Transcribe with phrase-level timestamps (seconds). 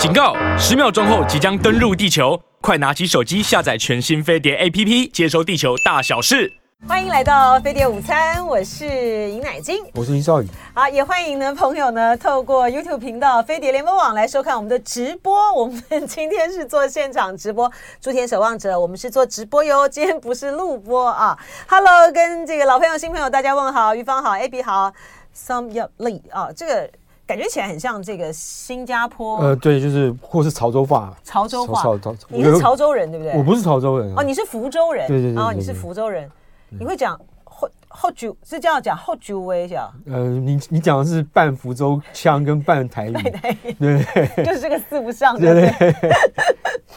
[0.00, 0.34] 警告！
[0.56, 6.50] 十秒钟后即将登陆地球，快拿起手机下载全新飞碟 APP，接收地球大小事。
[6.88, 10.46] 欢迎来到飞碟午餐，我是尹乃菁，我是林少宇。
[10.72, 15.52] 好，也欢迎呢朋友呢透过 YouTube 频道飞碟联播网来收看我们的直播。
[15.52, 17.70] 我们今天是做现场直播，
[18.00, 21.38] 诸天守望者，我们是做直播哟，今天不是录播啊。
[21.68, 24.90] Hello，跟这个老朋友、新朋友大家问好，于芳好，AB 好
[25.36, 26.90] ，Some Yup Lee 啊，这个。
[27.30, 33.32] 感觉起来很像这个新加坡，呃，对，就是或是潮州话，潮州话，潮潮，你是潮州人对不对？
[33.38, 36.28] 我不是潮州人哦，你是福州人，对对对，哦，你是福州人，
[36.70, 39.92] 你会讲后后竹是这样讲后九威是吧？
[40.10, 43.12] 呃，你你讲的是半福州腔跟半台语，
[43.78, 44.02] 对，
[44.44, 45.94] 就是这个四不像，对 对。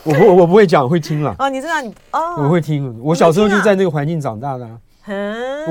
[0.03, 1.35] 我不我不会讲，会听了。
[1.37, 4.67] 哦，你知道你哦，我会听，我小时候就在那个环境长大的，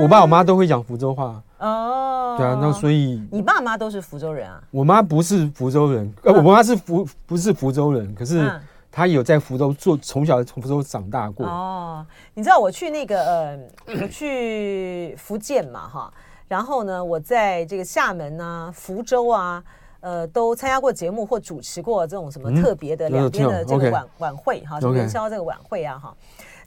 [0.01, 1.43] 我爸我妈都会讲福州话。
[1.63, 4.61] 哦，对啊，那所以你爸妈都是福州人啊？
[4.69, 8.51] 我妈不是福州人，呃，我妈是福不是福州人，可是
[8.91, 11.45] 她有在福州做，从小从福州长大过。
[11.47, 13.59] 哦，你知道我去那个呃，
[14.01, 16.13] 我去福建嘛哈，
[16.49, 19.63] 然后呢，我在这个厦门啊、福州啊，
[20.01, 26.13] 呃，都参加过节目或主持过这种什么特别的两边的这个晚晚会哈，元宵这个晚会啊哈，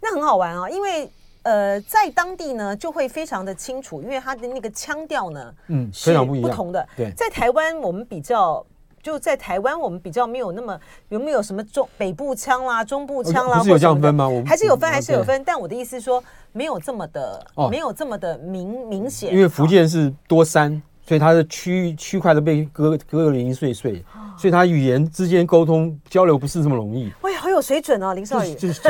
[0.01, 1.11] 那很好玩啊，因为。
[1.47, 6.85] 呃，在当地呢，就会非常的清楚，因为他的那个腔调呢，嗯，非常不一样，不同的。
[6.97, 8.67] 对，在台湾我们比较，
[9.01, 10.77] 就在台湾我们比较没有那么
[11.09, 14.29] 有没有什么中北部腔啦、中部腔啦，不是有这样分吗？
[14.45, 15.41] 还是有分，还是有分。
[15.47, 19.33] 但我的意思说，没有这么的，没有这么的明明显。
[19.33, 24.05] 因为福建是多山，所以它的区区块都被割割得零零碎碎。
[24.39, 27.11] 所以他语言之间沟通交流不是这么容易。
[27.23, 28.55] 喂，好有水准哦，林少宇。
[28.55, 28.83] 就是，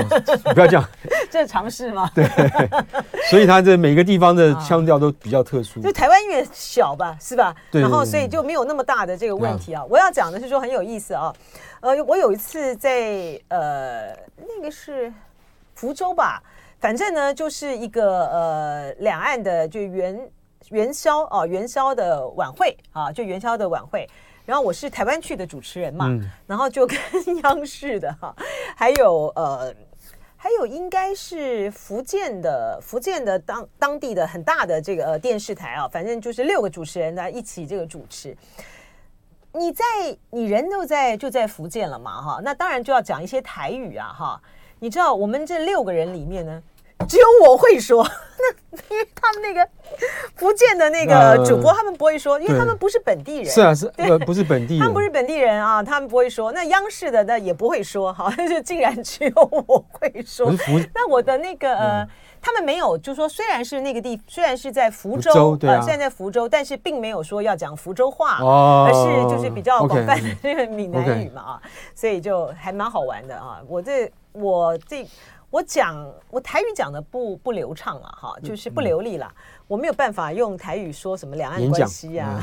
[0.45, 0.85] 你不要这样。
[1.31, 2.11] 这是尝试吗？
[2.13, 2.27] 对。
[3.31, 5.81] 所以他这每个地方的腔调都比较特殊。
[5.81, 7.55] 就台湾越小吧，是吧？
[7.71, 7.81] 对。
[7.81, 9.85] 然后，所以就没有那么大的这个问题啊。
[9.89, 11.33] 我要讲的是说很有意思啊。
[11.79, 15.13] 呃，我有一次在呃，那个是
[15.77, 16.43] 福州吧，
[16.81, 20.19] 反正呢就是一个呃两岸的就元
[20.71, 24.09] 元宵啊元宵的晚会啊，就元宵的晚会。
[24.45, 26.97] 然后我是台湾去的主持人嘛，嗯、然后就跟
[27.43, 28.33] 央视的哈，
[28.77, 29.75] 还有呃，
[30.37, 38.37] 还有应该是福建的福建的当当地的很大的这个、呃、电视台啊，反正就是六个主持人在一起这个主持。
[39.53, 39.85] 你在
[40.31, 44.41] 你人都在就在福建了嘛哈，那当然就要讲一些台语啊哈。
[44.79, 46.63] 你知道我们这六个人里面呢，
[47.09, 48.03] 只有我会说，
[48.39, 49.69] 那因为 他们那个
[50.35, 53.47] 福建的那个主播，他们不会说，因为他们不是本地人。
[53.47, 56.51] 是啊，是呃，不是本地人，他们不是本地人啊，他们不会说。
[56.53, 59.33] 那央视的那也不会说， 好，就竟然只有
[59.67, 60.51] 我会说。
[60.95, 62.09] 那我的那个呃，
[62.41, 71.63] 他们没有，就说虽然是那个地，虽然是在福州，呃，虽然在福州，但是并没有说要讲福州话，而是就是比较广泛的这个闽南语嘛啊，
[71.95, 73.61] 所以就还蛮好玩的啊。
[73.69, 75.07] 我这我这。
[75.57, 75.97] 我讲
[76.29, 79.27] 我台语讲的不不流畅啊，哈，就是不流利了。
[79.27, 82.39] 嗯、我没有办法用台语说什么两岸关系啊，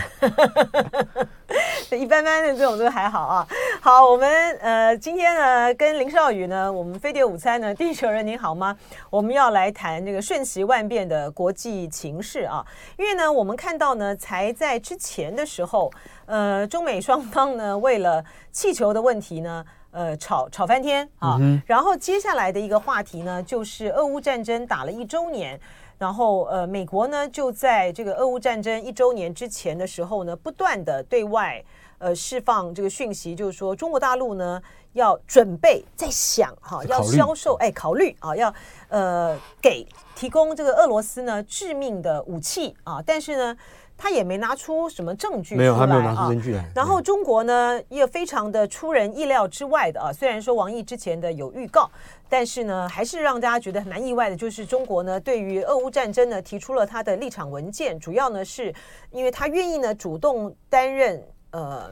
[1.93, 3.47] 一般般的这种都还好啊。
[3.79, 8.75] 好，我们呃今天呢跟林少宇呢，我们飞碟午餐呢，地球人您好吗？
[9.11, 12.65] 我们要来谈这个瞬息万变的国际情势啊，
[12.97, 15.91] 因为呢我们看到呢，才在之前的时候，
[16.25, 19.63] 呃，中美双方呢为了气球的问题呢。
[19.93, 21.37] 呃，吵吵翻天啊！
[21.39, 25.57] 嗯、然后接下来的一个话题呢，就是俄乌战争打了一周年，
[25.99, 31.63] 然后呃，美国呢就在这个俄乌战争一周年之前的时候呢，不断的对外
[31.99, 34.59] 呃释放这个讯息，就是说中国大陆呢
[34.93, 38.51] 要准备在想哈，要销售哎，考虑啊，要
[38.89, 43.57] 呃给提供这个俄罗斯呢致命的武器啊，但是呢。
[44.03, 46.69] 他也没拿出什么证据出来，没有，他没有拿出证据来。
[46.75, 50.11] 然后中国呢，也非常的出人意料之外的啊。
[50.11, 51.89] 虽然说王毅之前的有预告，
[52.27, 54.35] 但是呢，还是让大家觉得蛮意外的。
[54.35, 58.75] 就是中国呢，对于俄乌战争呢，提出了他的立场文件，主要呢是
[59.09, 61.89] 因为他愿意呢主动担任呃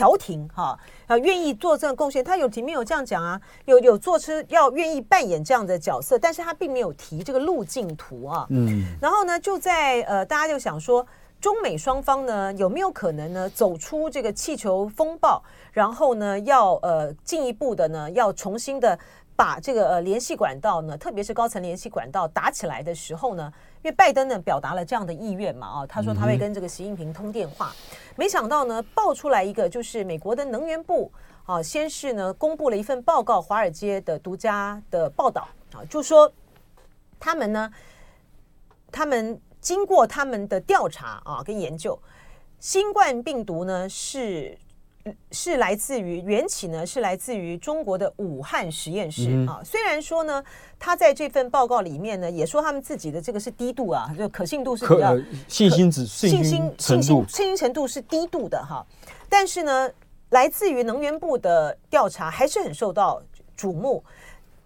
[0.00, 2.24] 调停哈，啊愿意做这个贡献。
[2.24, 8.46] 他有里面有这样讲啊，有有做出要愿意扮演这样的角色，但是他并没有提这个路径图啊。
[8.48, 11.06] 嗯，然后呢，就在呃，大家就想说。
[11.40, 15.42] 中美双方呢，有没有可能呢走出这个气球风暴，
[15.72, 18.98] 然后呢要呃进一步的呢要重新的
[19.34, 23.50] 把这个呃联系管道呢，特别是高层联系管道打起来的时候呢，
[23.82, 27.72] 因为拜登呢表达了这样的意愿嘛啊，他说他会跟这个习近平通电话，
[28.16, 31.10] 没想到呢爆出来一个就是美国的能源部
[31.44, 36.32] 啊，先是呢公布了一份报告，华尔街的独家的报道啊，就说
[37.18, 37.70] 他们呢
[38.90, 39.40] 他们。
[39.60, 42.00] 经过他们的调查啊跟研究，
[42.60, 44.56] 新冠病毒呢是
[45.32, 49.60] 是来自于缘起呢，是来自于中国的武汉实验室、嗯、啊。
[49.64, 50.44] 虽然说呢，
[50.78, 55.16] 他在这份报告里面呢，也说他们自己的这个是低度啊，就可信度是比较
[55.48, 58.86] 信心指信心信心信心程度是低度的哈。
[59.28, 59.90] 但是呢，
[60.30, 63.22] 来自于能源部的调查还是很受到
[63.56, 64.04] 瞩目。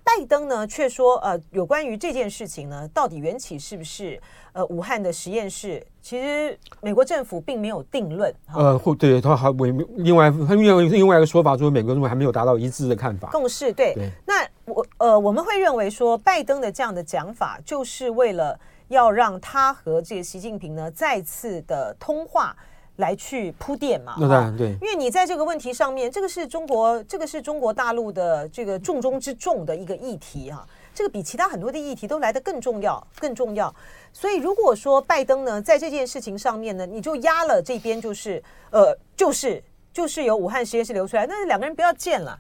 [0.02, 4.20] 拜登呢却说，呃，有关于这件事情呢，到底缘起是不是
[4.52, 5.86] 呃武汉的实验室？
[6.04, 8.30] 其实美国政府并没有定论。
[8.54, 13.72] 呃，或对他还为另外他另外另外一个说法说，美国政府还没有达到一致的看法共识。
[13.72, 22.54] 对，对那我呃我们会认为说，拜登的这样的讲法，就是为了要让他和这个习近平呢再次的通话。
[22.98, 33.74] 来去铺垫嘛，对对对，因为你在这个问题上面，这个是中国，这个是中国大陆的这个重中之重的一个议题啊，这个比其他很多的议题都来得更重要，更重要。
[34.12, 39.62] 所以如果说拜登呢，在这件事情上面呢，你就压了这边，就是呃，就是
[39.92, 42.38] 就是由武汉实验室流出来，那两个人不要见了。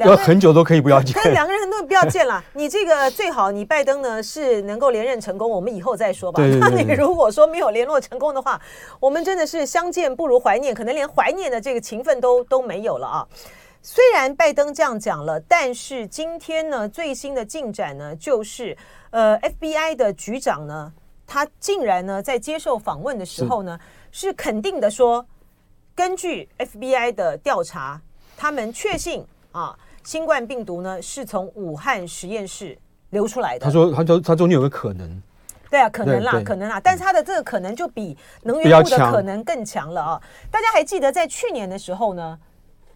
[0.00, 2.44] 要很久都可以不要见，跟两个人都不要见了。
[2.52, 6.42] 你这个最好，你拜登呢是能够连任成功，我们以后再说吧。
[6.60, 8.60] 那你如果说没有联络成功的话，
[9.00, 13.26] 我们真的是相见不如怀念，可能连怀念的这个情分都都没有了啊。
[13.84, 18.76] 虽然拜登这样讲了，但是今天呢最新的进展呢，就是
[19.10, 20.92] 呃 FBI 的局长呢，
[21.26, 23.76] 他竟然呢在接受访问的时候呢，
[24.12, 25.26] 是，是肯定的说，
[25.96, 28.00] 根据 FBI 的调查，
[28.36, 29.26] 他们确信。
[29.50, 32.78] 啊，新冠病毒呢是从武汉实验室
[33.10, 33.66] 流出来的。
[33.66, 35.22] 他说，他说，他中间有个可能。
[35.68, 40.22] 对啊，可能啦，可能啦，但是他的这个可能就比能源部的可能更强了啊！
[40.50, 42.38] 大家还记得在去年的时候呢，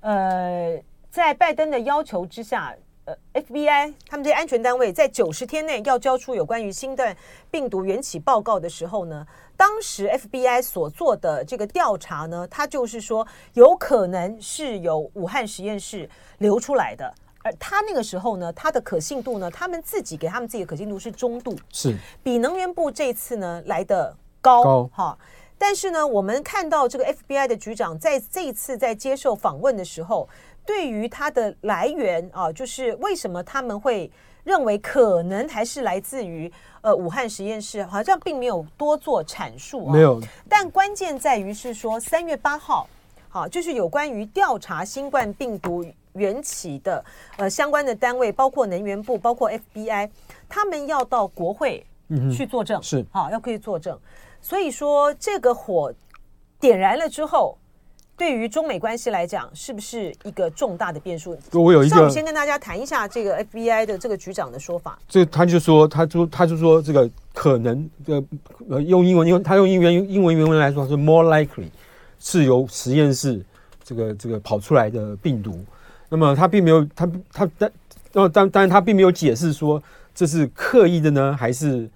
[0.07, 0.81] 呃，
[1.11, 2.73] 在拜登的要求之下。
[3.07, 7.17] 呃，FBI 他们这些安全单位在九十天内要交出有关于新冠
[7.53, 9.25] 病毒缘起报告的时候呢，
[9.57, 17.15] 当时 FBI 所做的这个调查呢，它就是说有可能是由武汉实验室流出来的，
[17.45, 25.17] 而他那个时候呢，他的可信度呢，他们自己给他们自己的可信度是中度，是比能源部这次呢来的高哈。
[25.59, 30.29] 但是呢，我们看到这个 FBI 的局长在这一次在接受访问的时候。
[30.67, 34.11] 对于它的来源啊，就是为什么他们会
[34.43, 39.93] 认为可能还是来自于呃武汉实验室，好像并没有多做阐述啊。
[39.93, 40.21] 没有。
[40.49, 42.89] 但关键在于是说三月八号，
[43.29, 47.05] 好，就是有关于调查新冠病毒缘起的
[47.37, 50.11] 呃相关的单位，包括能源部，包括 FBI，
[50.49, 51.87] 他们要到国会
[52.37, 53.97] 去作证，是好要可以作证。
[54.47, 55.93] 所以说这个火
[56.61, 57.59] 点燃了之后。
[58.19, 61.37] 对于中美关系来讲，是不是一个重大的变数？
[61.53, 64.99] 我有一个，先跟大家谈一下这个 FBI 的这个局长的说法。
[65.07, 71.69] 这他就说，他就他就说，这个可能，呃，用英文，用他用英文英文原文来说是 more likely
[72.19, 73.45] 是由实验室
[73.85, 75.63] 这个这个跑出来的病毒。
[76.09, 77.71] 那么他并没有，他他但，
[78.33, 79.83] 当当然他并没有解释说
[80.15, 81.87] 这是刻意的呢，还是？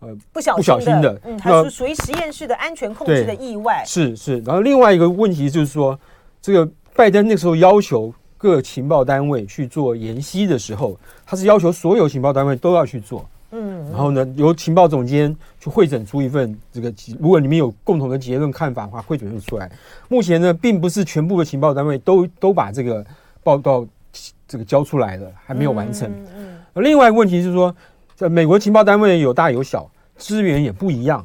[0.00, 3.82] 呃，不小心的，心的嗯，它是属于实验室的安全控制的意外。
[3.84, 5.98] 是是，然后另外一个问题就是说，
[6.40, 10.96] 这个拜登那时候要求各情报单位去做研析的时候，
[11.26, 13.28] 他是要求所有情报单位都要去做。
[13.50, 19.68] 嗯，然后呢，由情报总监去会诊出一份这个，如果你们有共同的结论看法的话，汇整就出来。
[20.08, 23.04] 目前呢，并不是全部的情报单位都都把这个
[23.42, 23.84] 报告
[24.46, 26.08] 这个交出来了，还没有完成。
[26.36, 27.74] 嗯，嗯，另外一个问题是说。
[28.18, 31.24] 在美国情报单位有大有小，资源也不一样。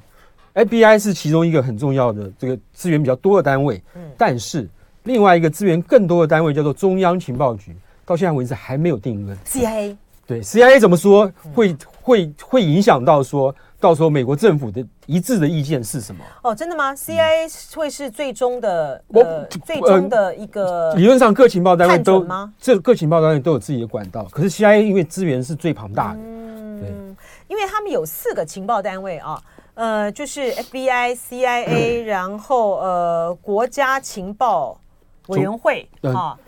[0.54, 4.70] FBI 是其中一个很重要的这个资源比较多的单位，嗯，但是
[5.02, 9.36] 另外一个资源更多的单位叫做中央情报局，到现在为止还没有定论。
[9.40, 9.98] CIA
[10.28, 16.24] 对 CIA 怎么说会会会影响到说到时候美国政府的一致的意见是什么？
[16.42, 26.20] 哦，真的吗？CIA 会是最终的呃最终的一个理论上各情报单位都吗这各情报单位都有自己的管道，可是 CIA 因为资源是最庞大的。
[26.22, 27.14] 嗯，
[27.50, 29.38] 因为他们有四个情报单位啊，
[29.74, 34.80] 呃，就是 FBI、CIA， 然后呃，国家情报
[35.28, 36.40] 委员会啊。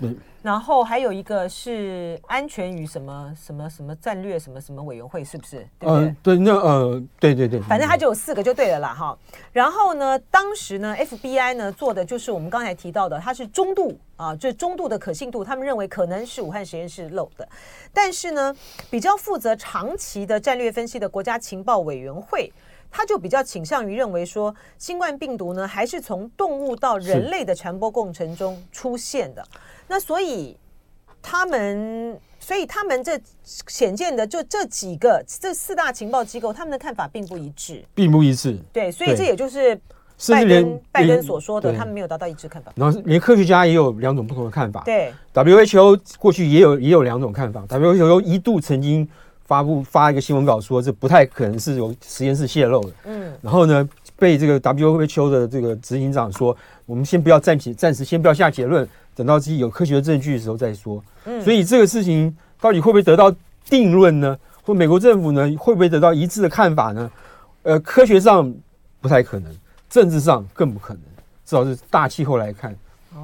[0.46, 5.68] 然后还有一个是安全与什么什么什么战略什么什么委员会，是不是？
[5.80, 5.96] 对不对？
[5.96, 9.18] 呃、对，那呃，对对对，反正它就有四个就对了啦，哈。
[9.52, 17.50] 然后呢，当时呢，FBI 呢做的就是我们刚才提到的，它是中度啊，就是中度的可信度，他们认为可能是武汉实验室漏的。
[17.92, 18.56] 但是呢，
[18.92, 22.54] 比较负责长期的战略分析的国家情报委员会，
[22.98, 29.46] 他就比较倾向于认为说，新冠病毒呢还是从动物到人类的传播过程中出现的。
[29.90, 30.56] 那所以
[31.22, 38.58] 他们，所以他们这显见的就这几个这四大情报机构，他们的看法并不一致，并不一致。
[38.72, 39.76] 对，所以这也就是
[40.30, 42.72] 拜登连拜登所说的，他们没有达到一致看法。
[42.78, 44.82] 然后连科学家也有两种不同的看法。
[44.86, 47.66] 对，WHO 过去也有也有两种看法。
[47.68, 49.06] WHO 一度曾经
[49.46, 52.90] 发布发一个新闻稿说，这不太可能是由实验室泄露的。
[53.06, 53.88] 嗯，然后呢，
[54.18, 61.04] 被这个 WHO 的这个执行长说，我们先不要暂且暂时先不要下结论，等到自己有科学的证据的时候再说。
[61.26, 63.34] 嗯，所以这个事情到底会不会得到
[63.70, 64.38] 定论呢？
[64.64, 67.12] 或美国政府呢会不会得到一致的看法呢？
[67.62, 68.52] 呃，科学上
[69.00, 69.56] 不太可能，
[69.90, 71.02] 政治上更不可能，
[71.46, 72.76] 至少是大气候来看。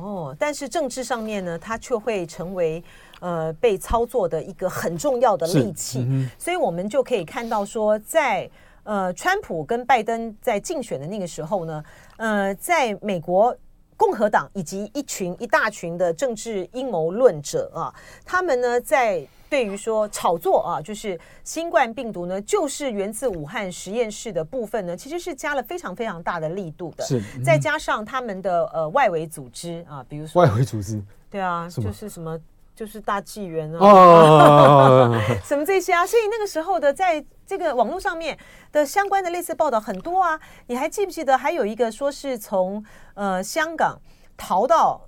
[0.01, 2.84] 哦，但是政治上面呢，它却会成为
[3.20, 6.00] 呃被操作的一个很重要的利器。
[6.10, 8.50] 嗯、所以我们就可以看到说，在
[8.84, 11.84] 呃川普跟拜登在竞选的那个时候呢，
[12.17, 13.55] 呃，在美国
[13.96, 17.93] 共和党以及一群一大群的政治阴谋论者啊，
[18.25, 19.25] 他们呢在。
[19.51, 27.03] 对于说炒作啊，就是新冠病毒呢，就是源自武汉实验室的部分呢，其实是加了非常非常大的力度的。
[27.03, 32.39] 是，再加上他们的呃外围组织啊，比如说外围组织，对啊，就是什么，
[32.74, 38.39] 就是大纪元啊，哦、 什么这些啊，所以那个时候的在这个网络上面
[38.72, 40.39] 的相关的类似报道很多啊。
[40.67, 42.81] 你还记不记得还有一个说是从
[43.15, 44.00] 呃香港
[44.38, 45.01] 逃到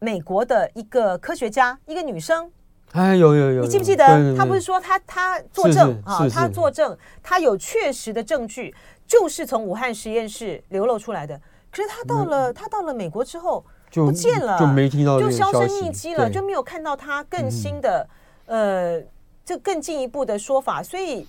[0.00, 2.50] 美国的一个科学家，一个女生。
[2.92, 6.26] 哎，有有有，你记不记得他不是说他他作证啊？
[6.30, 8.74] 他作证，他有确实的证据，
[9.06, 11.38] 就是从武汉实验室流露出来的。
[11.70, 18.08] 可是他到了他到了美国之后就不见了，就没听到，就销声匿迹了，就没有看到他更新的
[18.46, 18.98] 呃
[19.44, 20.82] 这更进一步的说法。
[20.82, 21.26] 所以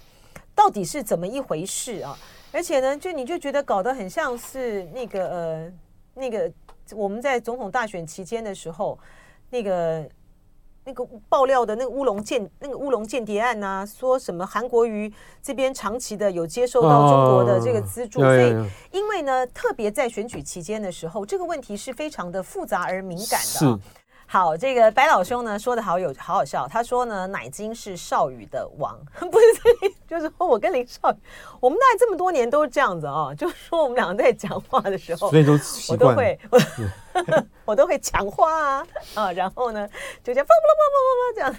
[0.56, 2.18] 到底是怎么一回事啊？
[2.54, 5.72] 而且呢，就你就觉得搞得很像是那个呃
[6.14, 6.50] 那个
[6.96, 8.98] 我们在总统大选期间的时候
[9.50, 10.08] 那个。
[10.88, 15.12] 那个爆料的那个乌龙间那个乌龙间谍案呐，说什么韩国瑜
[15.44, 18.56] 这边长期的有接受到中国的这个资助，所以
[18.94, 23.80] 因为呢，特别在选举期间的时候，这个问题是非常的复杂而敏感的。
[24.30, 26.68] 好，这个白老兄呢说的好有好好笑。
[26.68, 29.00] 他说呢，乃金是少宇的王，
[29.32, 31.16] 不是这， 就是说我跟林少宇，
[31.62, 35.54] 我们大概这么多年都是这样子啊， 就是说我们两个在讲话的时候，所以都
[35.88, 36.60] 我都会我，
[37.64, 39.88] 我都会抢话啊啊，然后呢
[40.22, 40.48] 就这样，
[41.34, 41.56] 这样，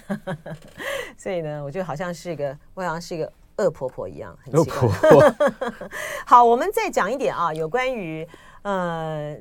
[1.17, 4.79] 所以呢，我就好像是一个，我好像是一个恶婆婆一样，很奇怪。
[4.79, 5.89] 恶婆婆。
[6.23, 8.27] 好，我们再讲一点啊，有关于
[8.61, 9.35] 呃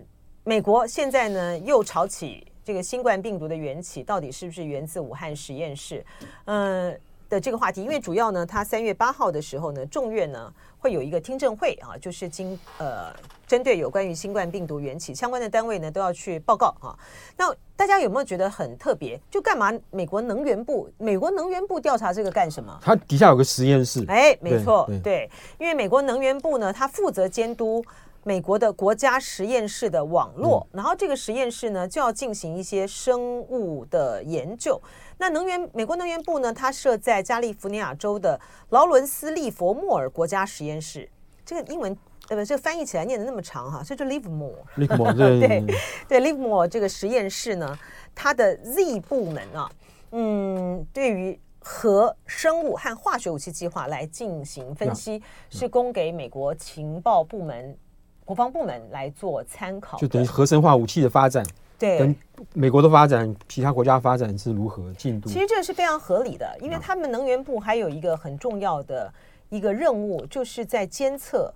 [0.45, 2.48] 美国现在呢又炒起。
[2.69, 6.05] 这个新冠病毒的缘起到底是不是源自武汉实验室？
[6.45, 6.99] 嗯、呃、
[7.31, 13.11] 的这个话题，因为主要呢，他三月八号的时候呢，众院呢会有一个听证会啊，就是经呃
[13.47, 16.93] 针对有关于新冠病毒缘起相关的单位呢都要去报告啊。
[17.39, 19.19] 那大家有没有觉得很特别？
[19.31, 19.73] 就干嘛？
[19.91, 22.79] 美国能源部，美国能源部调查这个干什么？
[22.83, 24.05] 它底下有个实验室。
[24.09, 27.83] 哎，没错，对，对，因为美国能源部呢，它负责监督。
[28.25, 34.81] 美国的国家实验室的网络，然后这个实验室呢就要进行一些生物的研究。
[35.17, 38.39] 那能源，美国能源部呢，它设在加利福尼亚州的
[38.71, 41.09] 劳伦斯利佛莫尔国家实验室。
[41.45, 41.97] 这个英文
[42.29, 45.65] 呃不，这个翻译起来念的那么长哈，所以就 Livermore，Livermore 对
[46.07, 47.79] 对 Livermore 这个实验室呢，
[48.15, 49.71] 它的 Z 部门啊，
[50.11, 57.75] 嗯，对于核生物和化学武器计划来进行分析，是供给美国情报部门。
[58.29, 61.43] 国防部门来做参考，就等于核生化武器的发展，
[61.79, 62.15] 对，跟
[62.53, 65.31] 美国的发展，其他国家发展是如何进度？
[65.31, 69.11] 其实这个是非常合理的，因为他们能源部还有一个很重要的
[69.49, 71.51] 一个任务，就是在监测，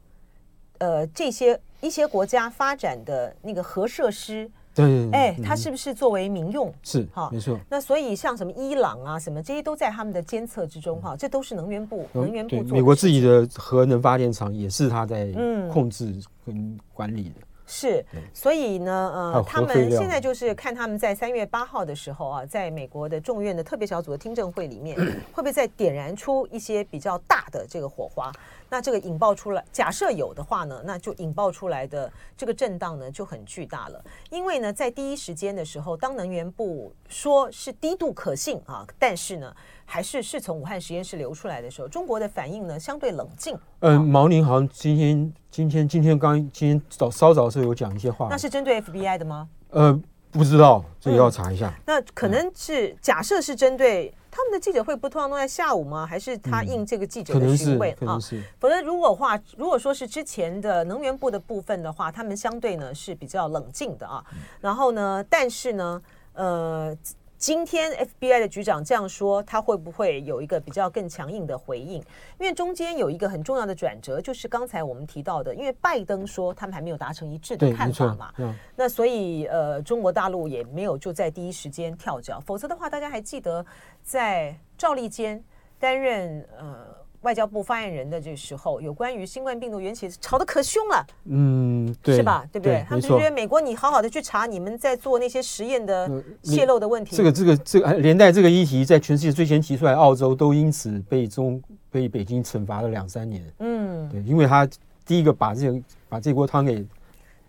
[0.79, 4.51] 呃，这些一些国家发展的那个核设施。
[4.75, 6.73] 对，哎，它是不是作为民用？
[6.83, 7.59] 是，哈，没错。
[7.69, 12.77] 那所以像什么伊朗啊，什么这些都在他们的监测之中，哈，这都是能源部，能源部做。
[12.77, 15.33] 美国自己的核能发电厂也是他在
[15.71, 16.15] 控制
[16.47, 17.35] 跟管理的。
[17.75, 24.95] 是，所以呢，呃，他们现在就是看他们在三月八号的时候啊，在美国的众院的特别小组的听证会里面，
[25.33, 28.31] 会不会再点燃出一些比较大的这个火花？
[28.69, 34.05] 那这个引爆出来，假设有的话呢，那就引爆出来的这个震荡呢就很巨大了。
[34.29, 39.57] 因为呢，在第一时间的时候，当能源部说是低度可信啊，但是呢。
[39.85, 43.55] 还是是从武汉实验室流出来的时候，中国的反应呢相对冷静。
[43.81, 48.29] 嗯、呃，毛宁好像今天今天今天刚今天早稍早的时候有讲一些话。
[48.31, 49.49] 那是针对 FBI 的吗？
[49.71, 51.69] 呃，不知道，这个要查一下。
[51.69, 56.07] 嗯、那可能是、嗯、假设是针对他们的记者会，不通常都在下午吗？
[56.07, 58.19] 还是他应这个记者的询问、嗯、啊？
[58.59, 64.25] 否则如果话如果说是之前的能源部的部分的话，他们相对呢是比较冷静的啊。
[64.61, 66.97] 然后呢，但是呢，呃。
[67.43, 71.99] 今天 FBI 的局长这样说，他会不会有一个比较更强硬的回应？
[72.39, 78.33] 因为中间有一个很重要的转折，就是刚才我们提到的，因为拜登说他们还没有达成一致的看法嘛，
[78.77, 83.67] 那所以呃，中国大陆也没有就在第一时间跳脚，否则的话，大家还记得
[84.05, 85.43] 在赵立坚
[85.81, 87.02] 担任呃。
[87.23, 92.45] 外交部发言人的这个时候，有关于新冠病毒源起吵得可凶了，嗯，对，是吧？
[92.53, 92.75] 对不对？
[92.75, 97.17] 对，他们就觉得美国，你好好的去查你们在做那些实验的泄露的问题。
[97.17, 103.45] 这个、这个、这个连带这个议题在全世界最先提出来，澳洲都因此被中被北京惩罚了两三年。
[103.59, 104.69] 嗯，对，因为他
[105.07, 106.85] 第一个把这个把这锅汤给。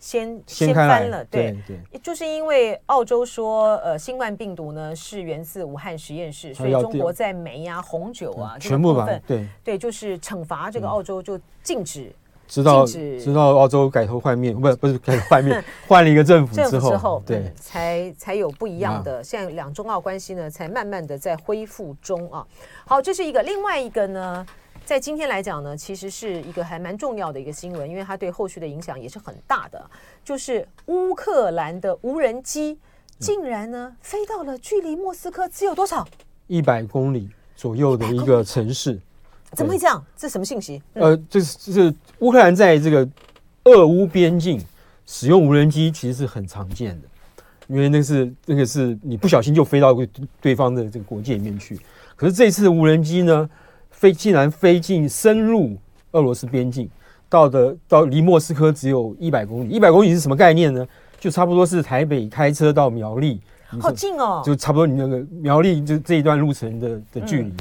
[0.04, 12.14] 先先翻了，对对，就是因为澳洲说，呃，新冠病毒呢是源自武汉实验室，所以中国在煤啊、红酒啊全部吧，对对，就是惩罚这个澳洲就禁止，
[12.50, 22.46] 直到直到澳洲改头换面，不不是改头换面，换了一个政府 之后，对，才才有不一样的，现在两中澳关系呢才慢慢的在恢复中啊。
[22.86, 24.46] 好，这是一个，另外一个呢。
[24.86, 29.82] 在今天来讲呢，其实是一个还蛮重要的一个新闻，因为它对后续的影响也是很大的。
[30.26, 32.78] 就是乌克兰的无人机
[33.18, 36.06] 竟然呢飞到了距离莫斯科只有多少？
[36.48, 39.00] 一百公里左右的一个城市。
[39.54, 40.04] 怎么会这样？
[40.18, 40.82] 这什么信息？
[40.94, 43.08] 呃，这是这是乌克兰在这个
[43.64, 44.62] 俄乌边境
[45.06, 47.08] 使用无人机，其实是很常见的，
[47.68, 49.96] 因为那是那个是你不小心就飞到
[50.42, 51.80] 对方的这个国界里面去。
[52.18, 53.50] 可是这次无人机呢？
[54.04, 55.78] 飞竟然飞进深入
[56.12, 56.90] 俄罗斯边境，
[57.30, 59.70] 到的到离莫斯科只有一百公里。
[59.70, 60.86] 一百公里是什么概念呢？
[61.22, 63.40] 就差不多是台北开车到苗栗，
[63.80, 64.44] 好近哦！
[64.46, 67.54] 就差不多你那个苗栗就这一段路程的的距离。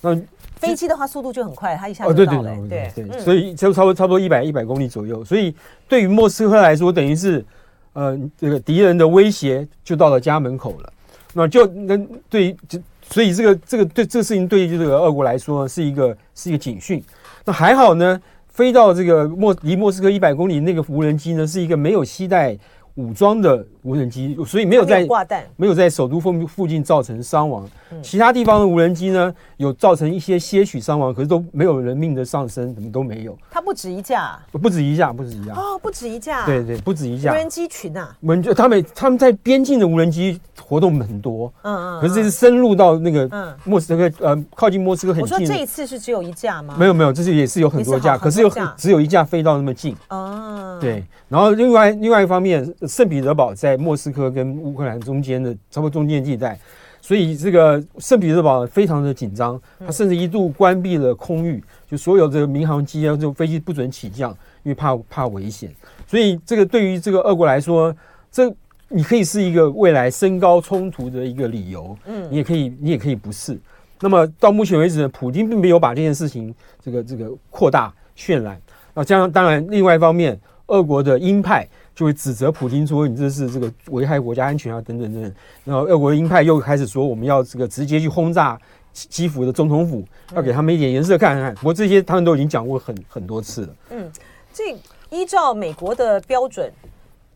[0.00, 0.18] 那
[0.56, 2.56] 飞机的话速度就很快，它一下就到了。
[2.66, 5.22] 对对对，所以就差不多差不多一百一百公里左右。
[5.22, 5.54] 所以
[5.86, 7.44] 对于莫斯科来说，等于是
[7.92, 10.90] 呃这个敌人的威胁就到了家门口了。
[11.34, 11.98] 那就那
[12.30, 12.78] 对就。
[13.10, 17.02] 所以这个这个对这个事情对于这个俄国来说是一个是一个警讯。
[17.44, 22.56] 那还好呢，飞到这个莫离莫斯科一百公里那个无人机呢，是一个没有携带
[22.94, 27.68] 武装的无人机，所以没有在挂弹，没有在首都附附近造成伤亡。
[28.02, 33.36] 其他地方的无人机呢，有造成一些些许伤亡，可是都没有人命的上升，怎么都没有。
[33.50, 38.16] 它不止一架，不止一架，不止一架哦，不止一架，对对，不止一架无人机群啊。
[38.20, 45.34] 无人机，他们他们在边境的无人机活动很多，嗯嗯，可是这是深入到那个莫斯科，呃，靠近莫斯科很近。
[45.34, 46.76] 我说这一次是只有一架吗？
[46.78, 49.96] 没有没有，这是也是有很多架，可是有只有一架飞到那么近。
[50.10, 56.58] 哦，对，然后另外另外一方面，圣彼得堡在莫斯科跟乌克兰中间的差不多中间地带。
[57.02, 64.30] 所以这个圣彼得堡非常的紧张，他甚至一度关闭了空域，就所有这个民航机啊，这种飞机不准起降，
[64.62, 65.74] 因为怕怕危险。
[66.06, 67.94] 所以这个对于这个俄国来说，
[68.30, 68.54] 这
[68.88, 73.58] 你可以是一个未来升高冲突的一个理由，嗯，你也可以你也可以不是。
[74.00, 78.60] 那么到目前为止，普京并没有把这件事情这个这个扩大渲染。
[78.92, 81.66] 那这样当然，另外一方面，俄国的鹰派。
[81.94, 85.34] 就会指责普京说，你这是这个危害国家安全啊，等等等等。
[85.64, 88.58] 然后俄国的鹰派又开始说，我们要这个直接去轰炸
[88.92, 90.02] 基辅的总统府，
[90.34, 91.54] 要给他们一点颜色看看。
[91.56, 93.74] 不过这些他们都已经讲过很很多次了。
[93.90, 94.10] 嗯，
[94.52, 94.74] 这
[95.10, 96.72] 依照美国的标准，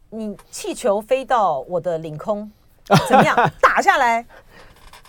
[0.09, 2.51] 你气球飞到我的领空
[3.09, 3.37] 怎么样？
[3.61, 4.25] 打下来？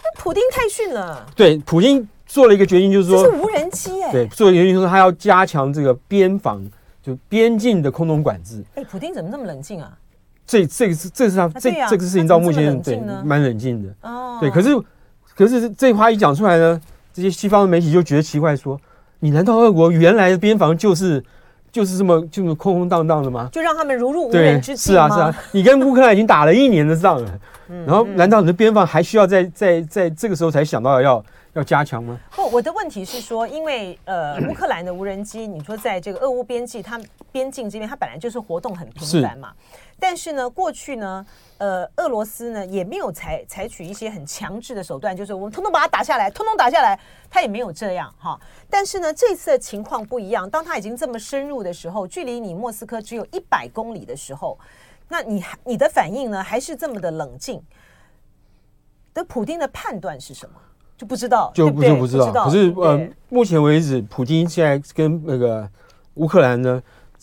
[0.04, 1.26] 那普京太逊了。
[1.36, 4.12] 对，普京做了一个决定，就是说这是无人机哎。
[4.12, 6.62] 对，做了一个决定说他要加强这个边防。
[7.06, 8.64] 就边境的空中管制。
[8.74, 9.96] 哎，普丁怎么这么冷静啊？
[10.44, 14.40] 这这个是这是他这这个事情到目前对蛮冷静的哦。
[14.40, 14.70] 对，可是
[15.36, 16.82] 可是这话一讲出来呢，
[17.14, 18.80] 这些西方的媒体就觉得奇怪，说
[19.20, 21.24] 你难道俄国原来的边防就是
[21.72, 23.50] 就是这么这么空空荡荡的吗？
[23.52, 27.40] 就让他们如入无人之境是啊是啊，你跟乌克兰已经打了一年的仗了，
[27.86, 31.24] 然后难道你的边防还需要在在在这个时候才想到要？
[31.56, 32.20] 要加强吗？
[32.32, 39.54] 不，我的问题是说，因为呃， 乌克兰的无人机，你说在这个俄乌边境，它边境这边，它本来就是活动很频繁嘛。
[39.98, 41.26] 但是呢，过去呢，
[41.58, 48.38] 呃，俄罗斯呢也没有采采取一些很强制的手段，就是我们通通把它打下来，通通打下来，它也没有这样哈。
[48.70, 54.60] 但是呢，这次的情况不一样，当它已经这么深入的时候，距离你莫斯科只有一百公里的时候，
[55.08, 57.64] 那你你的反应呢，还是这么的冷静？
[59.14, 60.56] 的普丁的判断是什么？
[60.98, 62.46] 就不知道，就不就不知道。
[62.46, 65.68] 可是呃，目前为止，普京现在跟那个
[66.14, 66.82] 乌克兰呢，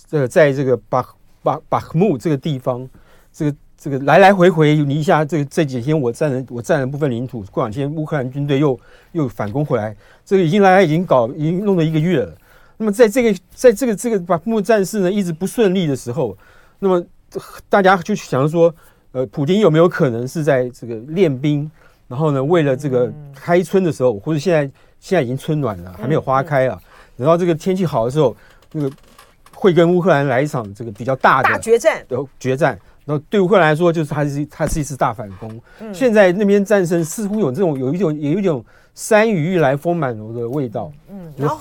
[0.09, 1.03] 这个在这个巴
[1.43, 2.87] 巴巴赫穆这个地方，
[3.33, 8.79] 这个这个来来回回，你一下这个这几天我占了我占了部分领土，过两天乌克兰军队又
[9.13, 12.35] 又反攻回来，这个已经来来已经搞已经弄了一个月了。
[12.77, 16.37] 那么在这个在这个这个巴赫穆战事呢一直不顺利的时候，
[16.79, 17.03] 那么
[17.71, 18.75] 大家就想说，
[19.13, 21.71] 呃，普京有没有可能是在这个练兵？
[22.13, 24.71] 然后呢，为了这个开春的时候，或者现在
[25.01, 26.79] 现在已经春暖了，还没有花开啊，
[27.17, 28.37] 等到这个天气好的时候，
[28.73, 28.95] 那个
[29.55, 32.79] 会跟乌克兰来一场这个比较大的大决战，有决战。
[33.07, 35.59] 然后对乌克兰来说，就是它是它是一次大反攻。
[35.91, 38.63] 现在那边战争似乎有这种有一种有一种
[38.95, 40.93] 山雨欲来风满楼的味道。
[41.09, 41.61] 嗯，然后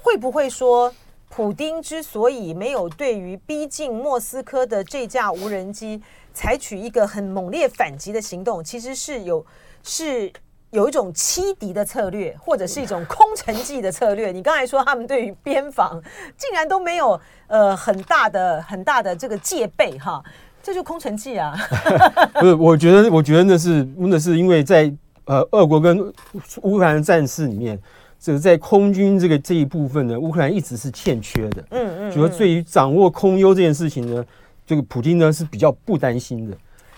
[0.00, 0.90] 会不会说？
[1.32, 6.02] 普丁之所以没有对于逼近莫斯科的这架无人机
[6.34, 9.46] 采取一个很猛烈反击的行动，其实是有
[9.82, 10.32] 是
[10.70, 14.32] 有一种欺敌的策略，或者是一种空城计的策略。
[14.32, 16.00] 你刚才说他们对于边防
[16.36, 20.22] 竟然都没有呃很大的很大的这个戒备哈，
[20.62, 21.54] 这就空城计啊。
[22.40, 24.92] 不是，我觉得我觉得那是那是因为在
[25.24, 26.12] 呃俄国跟
[26.62, 27.78] 乌克兰的战事里面。
[28.22, 31.64] 这个在空军这个这一部分呢，乌克兰一直是欠缺的。
[31.70, 34.22] 嗯嗯，主要对于掌握空优这件事情呢，
[34.66, 36.54] 这个普京呢是比较不担心的，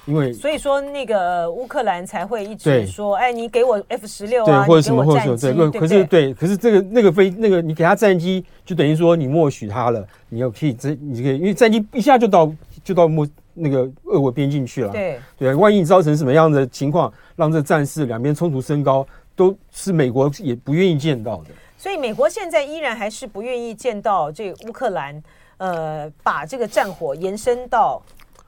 [0.07, 12.53] 因为所以说那个乌克兰才会一直说，哎，你给我 F 十六啊，或者什么或者对，可是对，可是这个那个飞那个你给他战机，就等于说你默许他了，你要可以这你可以，因为战机一下就到
[12.85, 14.91] 就到莫那个俄国边境去了。
[14.91, 19.07] 对对，万一你造成什么样的情况，让这战事两边冲突升高。
[19.35, 21.47] 都是美国也不愿意见到的，
[21.79, 25.23] 所以美国现在依然还是不愿意见到这乌克兰，
[25.57, 28.01] 呃，把这个战火延伸到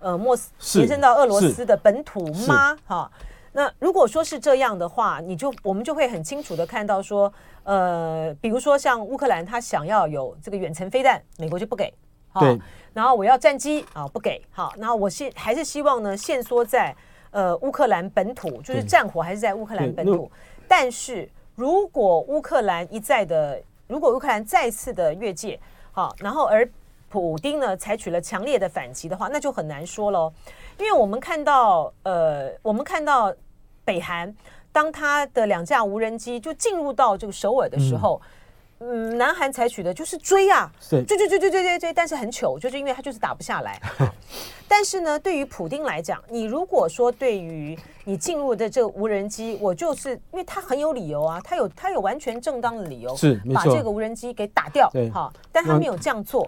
[0.04, 2.76] 呃莫斯，延伸到俄罗斯的本土吗？
[2.86, 3.10] 哈，
[3.52, 11.90] 那如果说是这样的话，你就我们就会很清楚的看到说，呃，比如说像乌克兰，他想要有这个远程飞弹，美国就不给，
[12.38, 12.60] 对，
[12.92, 16.94] 然后我要战机啊，不给，好，然后我现还是希望呢，限缩在
[17.30, 20.30] 呃乌克兰本土，就是战火还是在乌克兰本土。
[20.68, 25.58] 但是如果乌克兰一再的，如果乌克兰再次的越界，
[25.92, 26.68] 好，然后而
[27.14, 30.32] 普丁呢采取了强烈的反击的话，那就很难说喽。
[30.78, 33.32] 因为我们看到，呃，我们看到
[33.84, 34.34] 北韩
[34.72, 38.20] 当他的两架无人机就进入到这个首尔的时候。
[38.24, 38.28] 嗯
[38.80, 43.80] 嗯，南韩采取的就是追啊，追追追追追追追，但是很糗，就是因为他就是打不下来。
[44.68, 56.46] 但是呢，对于普丁来讲，你如果说对于你进入的这个无人机，我就是因为他很有理由啊，他有他有完全正当的理由，是把这个无人机给打掉，哈，但他没有这样做。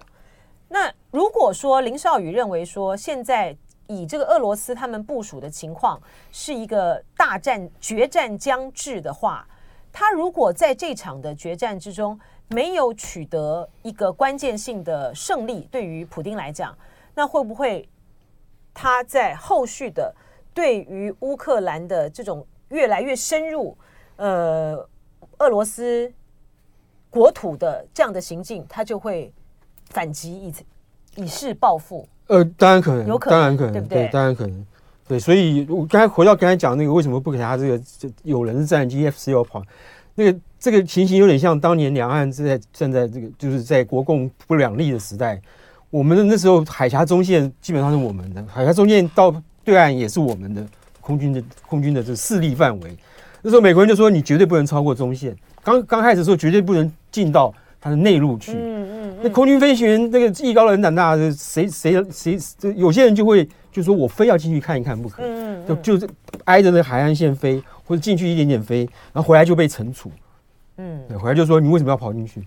[0.69, 3.55] 那如果说林少宇认为说，现在
[3.87, 6.01] 以这个俄罗斯他们部署的情况
[6.31, 9.47] 是一个大战决战将至的话。
[9.93, 16.77] 他如果在这场的决战之中没有取得一个关键性的胜利，对于普丁来讲，
[17.15, 17.89] 那会不会
[18.73, 20.13] 他在后续的
[20.53, 23.75] 对于乌克兰的这种越来越深入
[24.17, 24.87] 呃
[25.39, 26.13] 俄罗斯
[27.09, 29.33] 国土的这样的行径，他就会
[29.89, 30.53] 反击以
[31.23, 32.07] 以示报复？
[32.27, 34.03] 呃，当然可能，有可能，当然可能，对不对？
[34.03, 34.65] 对，当然可能。
[35.07, 39.63] 对，所以我刚才回到刚才讲那个，为什么不给他这个这有人战机 F 十六跑？
[40.15, 45.39] 那个这个情形有点像当年两岸在站在这个就是在国共不两立的时代，
[45.89, 50.67] 我们的那时候海峡中线基本上是我们的，海峡中线到对岸也是我们的
[50.99, 52.97] 空军的空军的这个势力范围。
[53.41, 58.51] 那时候美国人就说你绝对不能超过中线，刚刚开始的时候绝对不能进到它的内陆去。
[59.27, 63.47] 那空军飞行员那个艺高人胆大，谁谁谁，这有些人就会。
[63.69, 66.09] 就说我非要进去看一看不可，嗯嗯、就就是
[66.45, 68.79] 挨着那海岸线飞，或者进去一点点飞，
[69.13, 70.11] 然后回来就被惩处。
[70.77, 72.41] 嗯，回来就说你为什么要跑进去？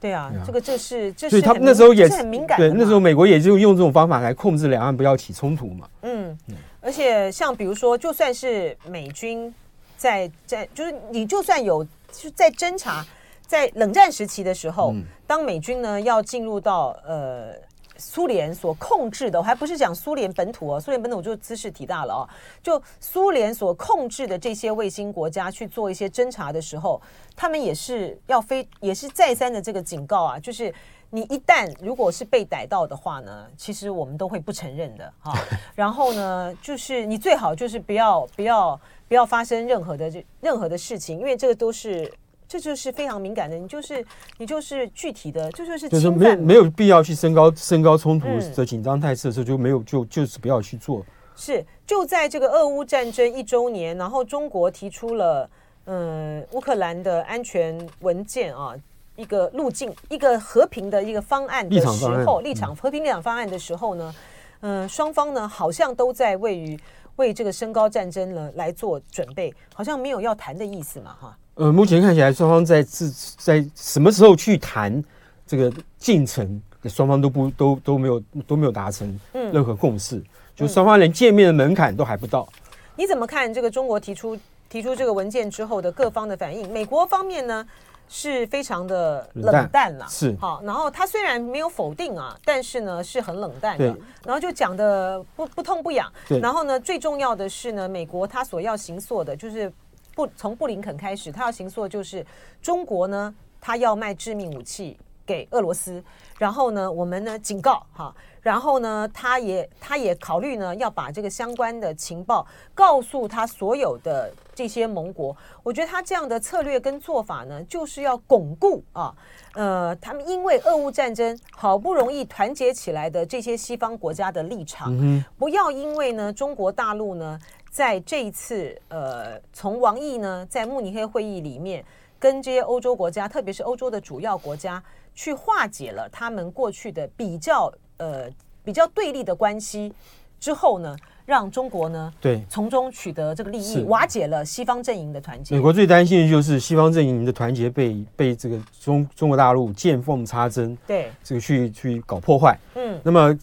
[0.00, 2.58] 对啊，这个这是，就所以他那时候也是很敏感。
[2.58, 5.86] 对，那时候美国也就用这种方法来控制两岸不要起冲突嘛。
[6.04, 9.52] 嗯，嗯而且像比如说，就算是美军
[9.98, 13.04] 在在，就是你就算有就在侦察，
[13.46, 17.52] 在冷战时期的时候，嗯、当美军呢要进入到呃。
[17.98, 22.22] 苏联所控制的，我还不是讲苏联本土哦，苏联本土就姿势体大了哦。
[22.60, 27.00] 就苏联所控制的这些卫星国家去做一些侦查的时候，
[27.36, 30.74] 他们也是要非，也是再三的这个警告啊，就是
[31.10, 35.32] 你一旦如果是被逮到的话呢，其实我们都会不承认的哈。
[35.76, 42.12] 然后呢，就是你最好就是不要不要不要发生任何的这任何的事情，因为这个都是。
[42.52, 44.04] 这就是非常敏感的，你就是
[44.36, 51.02] 你就是具体的，这就是就是没有没有必要去升高升高冲突的紧张态势的时候，就没有就就是不要去做。
[51.34, 55.48] 是就在这个俄乌战争一周年，然后中国提出了
[55.86, 58.74] 嗯乌克兰的安全文件啊，
[59.16, 64.14] 一个路径，一个和平的一个方案的时候，立场和平立场方案的时候呢，
[64.60, 66.78] 嗯，双方呢好像都在位于
[67.16, 71.38] 为这个升高战争呢来做准备，好像没有要谈的意思嘛，哈。
[71.54, 75.02] 呃，目前看起来，双方在是在什么时候去谈
[75.46, 80.24] 这个进程，双方都不都都没有都没有达成任何共识，嗯、
[80.56, 82.48] 就双方连见面的门槛都还不到。
[82.96, 84.38] 你怎么看这个中国提出
[84.70, 87.66] 提出这个文件之后的各方的反应，美国方面呢
[88.08, 89.92] 是非常的冷淡。
[89.98, 90.34] 了，是。
[90.40, 96.10] 好，然后他虽然没有否定啊，但是呢是很冷淡的，然后就讲的不不痛不痒，
[96.40, 99.70] 然后呢最重要的是呢，美国他所要行塑的就是
[100.14, 102.24] 不从布林肯开始，他要行塑的就是
[102.60, 106.02] 中国呢，他要卖致命武器给俄罗斯，
[106.38, 108.14] 然后呢我们呢警告哈。
[108.42, 112.44] 然后呢，他也他也考虑呢，要把这个相关的情报
[112.74, 115.36] 告诉他所有的这些盟国。
[115.62, 119.14] 我觉得他这样的策略跟做法呢，就是要巩固啊，
[119.54, 124.92] 呃，他们因为俄乌战争好不容易团结起来的这些西方国家的立场，
[125.38, 127.38] 不要因为呢中国大陆呢
[127.72, 131.84] 在这一次呃从王毅呢在慕尼黑会议里面
[132.20, 134.80] 跟这些欧洲国家，特别是欧洲的主要国家
[135.12, 137.72] 去化解了他们过去的比较。
[137.98, 138.28] 呃，
[138.64, 139.92] 比较对立的关系
[140.40, 145.54] 之后呢，让中国呢对从中取得这个利益，瓦解了西方阵营的团结。
[145.54, 152.58] 美国最担心的就是西方阵营的团结被被这个中中国大陆见缝插针，对这个去去搞破坏。
[152.74, 153.38] 嗯，那么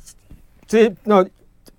[0.68, 1.26] 这些那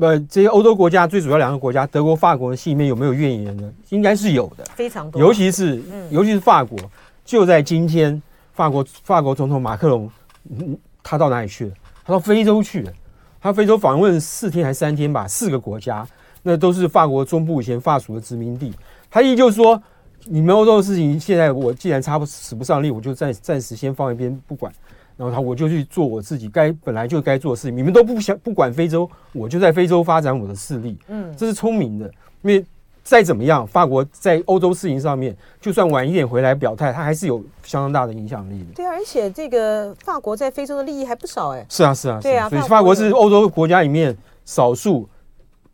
[0.01, 3.71] 呃这些欧洲国家最主要两个国家，德国、法国的心里面有没有怨言呢？
[3.91, 5.21] 应该是有的，非常多。
[5.21, 6.79] 尤其是、嗯、尤其是法国，
[7.25, 8.21] 就在今天，
[8.55, 10.11] 法国法国总统马克龙，
[10.49, 11.73] 嗯，他到哪里去了？
[12.03, 12.93] 他到非洲去了，
[13.41, 16.07] 他非洲访问四天还三天吧，四个国家，
[16.43, 18.73] 那都是法国中部以前法属的殖民地。
[19.11, 19.81] 他依旧说，
[20.25, 24.73] 你们欧洲的事情，现在我既然插不使不上力，我就暂暂时先放一边不管。
[25.21, 27.77] 然后他我就去做我自己该本来就该做的事情。
[27.77, 30.97] 你们都不想不管非洲，我就在非洲发展我的势力。
[31.09, 32.07] 嗯，这是聪明的，
[32.43, 32.65] 因为。
[33.03, 38.67] 再怎么样，法国在欧洲事情上面，就算晚一点回来表态，他还是有相当大的影响力的。
[38.77, 41.67] 对啊，而且这个法国在非洲的利益还不少哎。
[41.69, 42.49] 是啊，是啊，对啊。
[42.49, 45.09] 所以法国是欧洲国家里面少数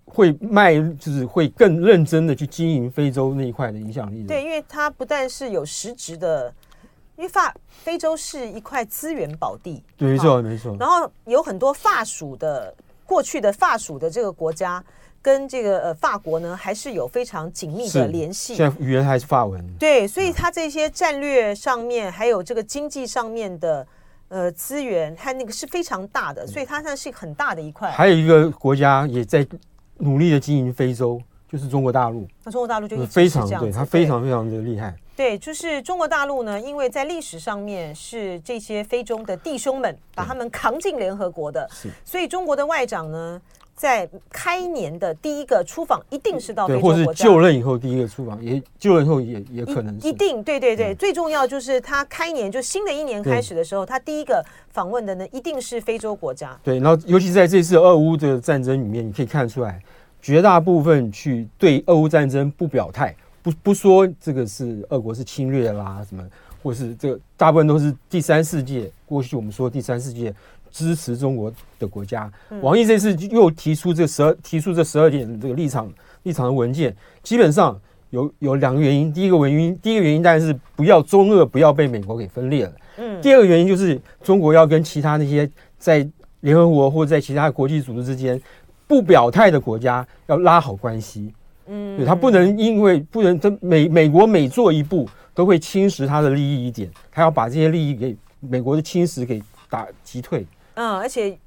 [0.07, 4.29] 会卖，就是会更认真的去经营非洲那一块的影响力的。
[4.29, 6.51] 对，因为它不但是有实质的，
[7.17, 9.83] 因为法非洲是一块资源宝地。
[9.97, 10.77] 对，没错，没错。
[10.79, 12.75] 然后有很多法属的
[13.05, 14.83] 过去的法属的这个国家。
[15.23, 18.55] 跟这个呃法国呢，还是有非常紧密的联系。
[18.55, 19.61] 现在语言还是法文。
[19.77, 23.85] 对，所以它这些战略上面，还有这个经济上面的
[24.29, 27.91] 呃资源，它那个是非常大的，所以它算是很大的一块。
[27.91, 29.45] 还有一个国家也在
[29.97, 32.25] 努力的经营非洲，就是中国大陆。
[32.45, 34.95] 那中国大陆就非常对，它非常非常的厉害。
[35.17, 43.41] 对，就是中国大陆呢，因为在历史上面是这些非洲的弟兄们把他们扛进联合国的，是，所以中国的外长呢。
[43.79, 56.59] 在开年的第一个出访，一定是到非洲国家，或是就任以后第一个出访，也就任以后也也可能是一,一定对对对，最重要就是他开年就新的一年开始的时候，他第一个访问的呢，一定是非洲国家。
[56.65, 59.79] 对，然后尤其在这次俄乌的战争里面，你可以看出来，
[60.23, 63.15] 绝大部分去对俄乌战争不表态，
[63.47, 66.25] 不不说这个是俄国是侵略啦什么，
[66.63, 68.91] 或是这个大部分都是第三世界。
[69.07, 70.35] 过去我们说第三世界。
[70.73, 72.31] 支持中国的国家，
[72.61, 75.91] 王毅这次又提出这十二提出这十二点这个立场
[76.25, 77.81] 立场的文件，基本上
[78.11, 79.11] 有有两个原因。
[79.11, 82.73] 第一个原因，第一个原因当然是不要中俄不要被美国给分裂了。
[82.99, 83.23] 嗯。
[83.23, 86.07] 第二个原因就是中国要跟其他那些在
[86.41, 88.39] 联合国或者在其他国际组织之间
[88.87, 91.33] 不表态的国家要拉好关系。
[91.67, 92.05] 嗯。
[92.05, 100.47] 他不能因为不能，他美美国每做一步都会侵蚀他的利益一点，他要把这些利益给美国的侵蚀给打击退。
[100.75, 101.39] 嗯，而且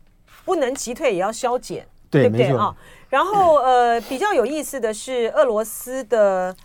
[0.45, 2.75] 不能击退，也要消减，对，对不对啊？
[3.09, 6.55] 然后呃，比较有意思的是，俄罗斯的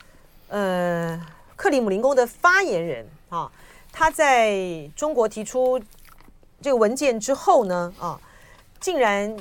[0.48, 1.20] 呃
[1.56, 3.50] 克里姆林宫的发言人啊，
[3.92, 5.80] 他在中国提出
[6.60, 8.18] 这个文件之后呢，啊，
[8.80, 9.34] 竟然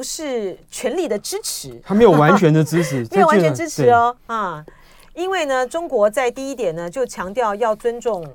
[0.00, 4.64] 不是全力的支持，他没有完全的支持， 没有完全支持哦啊，
[5.12, 8.26] 因为呢，中国在第一点呢就强调要尊重。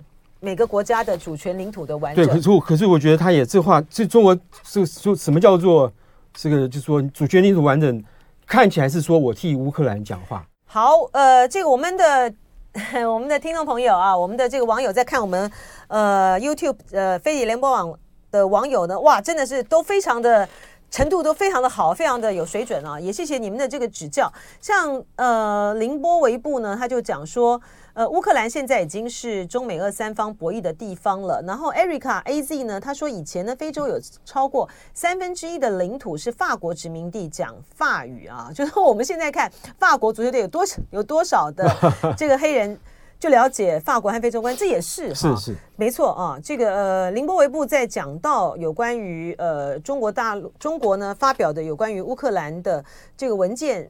[0.42, 2.24] 每个国家的主权领土的完整。
[2.24, 5.92] 对，可是我可是我觉得他也这话，这中国是说什么叫做
[6.36, 8.04] 这个，就是说主权领土完整，
[8.46, 10.46] 看起来是说我替乌克兰讲话。
[10.68, 12.32] 好，呃，这个我们的
[13.12, 15.52] 我们的听众朋友啊，我们的这个网友在看我们
[15.88, 17.92] 呃 YouTube 呃飞碟联播网
[18.30, 20.48] 的网友呢，哇，真的是都非常的
[20.96, 24.32] 程度都非常的好，非常的有水准啊，也谢谢你们的这个指教。
[24.62, 27.62] 像呃凌波微步呢，他就讲说。
[27.96, 31.42] 呃，乌克兰现在已经是中美俄三方博弈的地方了。
[31.48, 38.52] 然后，Erica AZ 呢，他说以前呢，非洲有超过三分之一的领土是法国殖民地，讲法语啊。
[38.54, 41.74] 就是我们现在看法国足球队有多少有多少的
[42.18, 42.78] 这个黑人
[43.20, 46.40] 就了解法国和非洲关系，这也是哈，是是没错啊。
[46.44, 52.84] 这个呃，林波维布在讲到有关于呃中国大陆中国呢发表的有关于乌克兰的
[53.18, 53.90] 这个文件。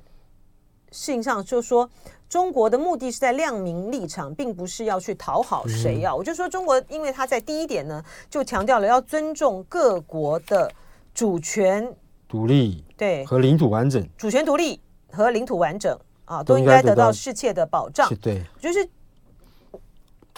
[0.92, 1.90] 事情上就说，
[2.30, 6.14] 中国的目的是在亮明立场，并不是要去讨好谁啊。
[6.14, 10.72] 嗯、我就说中国，因为他在第一点呢，就强调了要尊重各国的
[11.14, 11.94] 主权、
[12.30, 14.80] 独立，对和领土完整，主权独立
[15.12, 18.10] 和领土完整啊，都应该得到世界的保障。
[18.22, 18.88] 对，就是。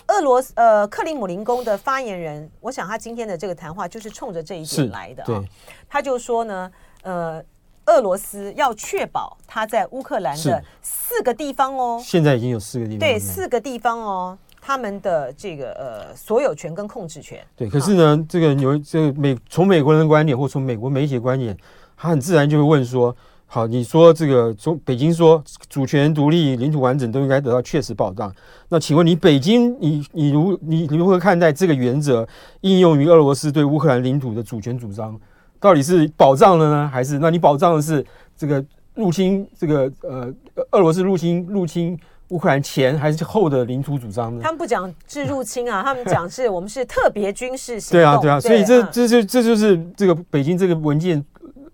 [0.07, 5.43] 俄罗斯呃，克里姆林宫的发言人，我想他今天的这个谈话就是冲着这一点来的啊、哦。
[5.89, 6.71] 他就说呢，
[7.03, 7.43] 呃，
[7.87, 17.45] 俄罗斯要确保他在乌克兰的四个地方哦，现在已经有四个地方，对，四个地方哦，他们的这个呃所有权跟控制权。
[17.55, 21.57] 对，可是呢，哦、这个有这个美从美国人的观点或从美国媒体的观点，
[21.97, 23.15] 他很自然就会问说。
[23.49, 28.31] 好，你说这个中北京说主权独立、领土完整都应该得到确实保障。
[28.67, 32.27] 那请问你北京，你你如你你如何看待这个原则
[32.59, 35.17] 应用于俄罗斯对乌克兰领土的主权主张？
[35.61, 38.05] 到底是保障了呢，还是那你保障的是
[38.35, 38.63] 这个
[38.95, 40.31] 入侵这个呃
[40.71, 44.41] 俄罗斯入侵入侵乌克兰前还是后的领土主张呢？
[44.43, 47.97] 他们不讲是入侵啊，他们讲是我们是特别军事行动。
[47.97, 51.23] 对啊，对啊，所以这这就这就是这个北京这个文件。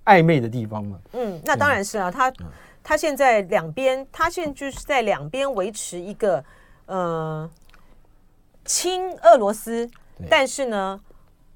[0.06, 2.32] 暧昧的地方嘛，嗯，那当然是啊，他
[2.84, 6.44] 他现在两边，他现在就是在两边维持一个
[6.88, 7.50] 呃
[8.66, 9.90] 亲俄罗斯，
[10.30, 11.00] 但是呢，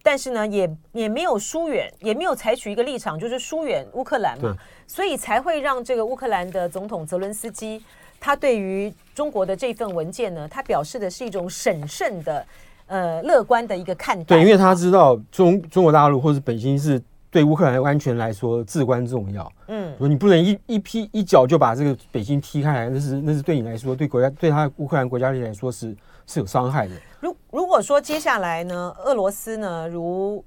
[0.02, 4.56] 但是呢，也也没有疏远，也没有采取一个立场，就是疏远乌克兰嘛，
[4.88, 7.84] 所以才会让这个乌克兰的总统泽伦斯基，
[8.18, 12.46] 他对于中国的这份文件呢，他表示的是一种审慎的
[12.86, 17.02] 呃乐观的一个看待，对，因为他知道中中国大陆或是北京是。
[17.30, 19.52] 对乌克兰的安全来说至关重要。
[19.68, 26.96] 嗯，你不能一一批一脚就把这个北京踢开来，那是那是对你来说，对国家对他乌克兰国家来说是是有伤害的。
[27.20, 30.44] 如如果说接下来呢，俄罗斯呢，如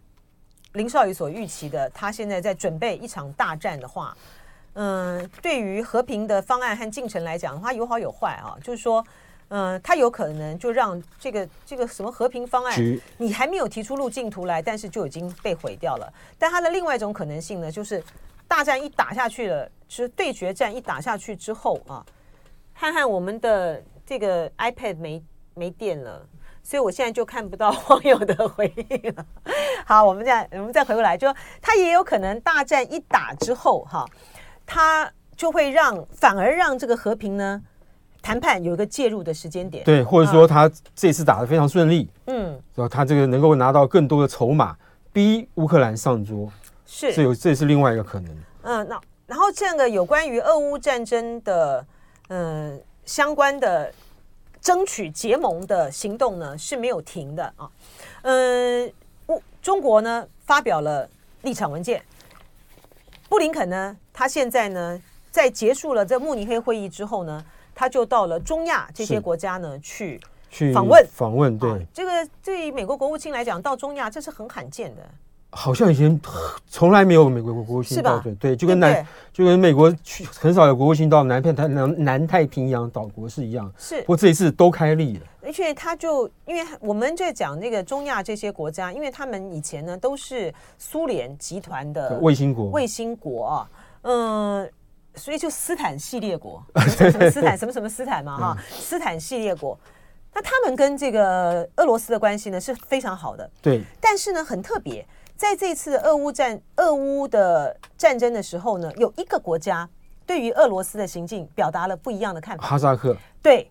[0.73, 4.16] 林少宇所预期的，他现在在准备一场大战的话，
[4.75, 9.05] 嗯，对于和平的方案和进程来讲的话，有好有坏啊，就是说。
[9.51, 12.75] 嗯、呃，他有可能就让这个这个什么和平方案，
[13.17, 16.13] 你还没有提出路径图来，但是就已经被毁掉了。
[16.39, 18.03] 但它的另外一种可能性呢，就是
[18.47, 22.07] 大战一打下去了，是对决战一打下去之后啊，
[22.75, 25.23] 看看我们的这个 iPad 没
[25.55, 26.25] 没电了，
[26.63, 29.27] 所以我现在就看不到 网友的回应了。
[29.85, 34.07] 好，我们再我们再回过来，就他也有可能大战一打之后哈，
[34.65, 37.61] 他就会让反而让这个和平呢。
[38.23, 44.77] 谈判有一个介入的时间点，对，或者说他这次打得非常顺利，嗯，然后他这个能够拿到更多的筹码，
[45.13, 46.53] 逼乌克兰上桌，
[46.85, 48.37] 是，这有这是另外一个可能。
[48.63, 51.85] 嗯，那然后这个有关于俄乌战争的，
[52.29, 53.91] 嗯，相关的
[54.61, 57.71] 争取结盟的行动呢是没有停的啊，
[58.23, 58.93] 嗯，
[59.29, 61.09] 乌中国呢发表了
[61.43, 62.03] 立场文件，
[63.31, 67.43] 布林肯呢他现在呢在结束了这慕尼黑会议之后呢。
[67.75, 71.59] 他就到了中亚这些国家呢，去去访问访问。
[71.59, 75.03] 对、啊，这个对于美国国务卿来讲，到中亚这是很罕见的。
[75.53, 76.21] 好像以前
[76.69, 83.73] 从来没有美国国务卿到对对，就跟南就跟美国去很少有国务卿到南太南南太平洋岛国是一样。
[83.77, 85.27] 是，不过这一次都开立了。
[85.43, 93.71] 而且他就因为我们在讲那个中亚这些国家，因为他们以前呢都是苏联集团的卫星国，卫星国啊，
[94.03, 94.71] 嗯。
[95.16, 99.79] 所以就斯坦系列国， 什么斯坦什么什么斯坦嘛哈，斯坦系列国，
[100.33, 103.51] 那他们跟这个俄罗斯的关系呢是非常好的。
[103.61, 105.05] 对，但是呢很特别，
[105.37, 109.88] 在这次俄乌战俄乌的战争的时候呢，有一个国家
[110.25, 112.66] 对于俄罗斯的行径表达了不一样的看法。
[112.66, 113.16] 哈萨克。
[113.42, 113.68] 对，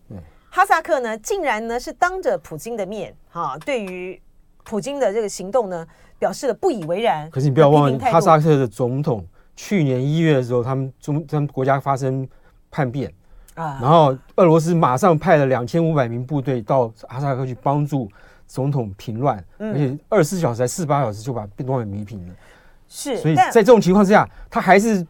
[0.50, 4.22] 哈萨克呢竟然呢是当着普京的面哈，对于
[4.64, 5.88] 普京的这个行动呢
[6.20, 7.30] 表示了不以为然。
[7.32, 9.26] 可是你不要忘了，哈萨克的总统。
[9.62, 12.26] 去年一月的时候，他们中他们国家发生
[12.72, 13.14] 叛变
[13.56, 18.10] 啊，然后俄罗斯马上派了两千五百名部队到阿萨克去帮助
[18.48, 22.34] 总统平乱，而且二十四小时还四十八小时就把变乱给弥平了。
[22.88, 25.06] 是，所以在这种情况之下，他还是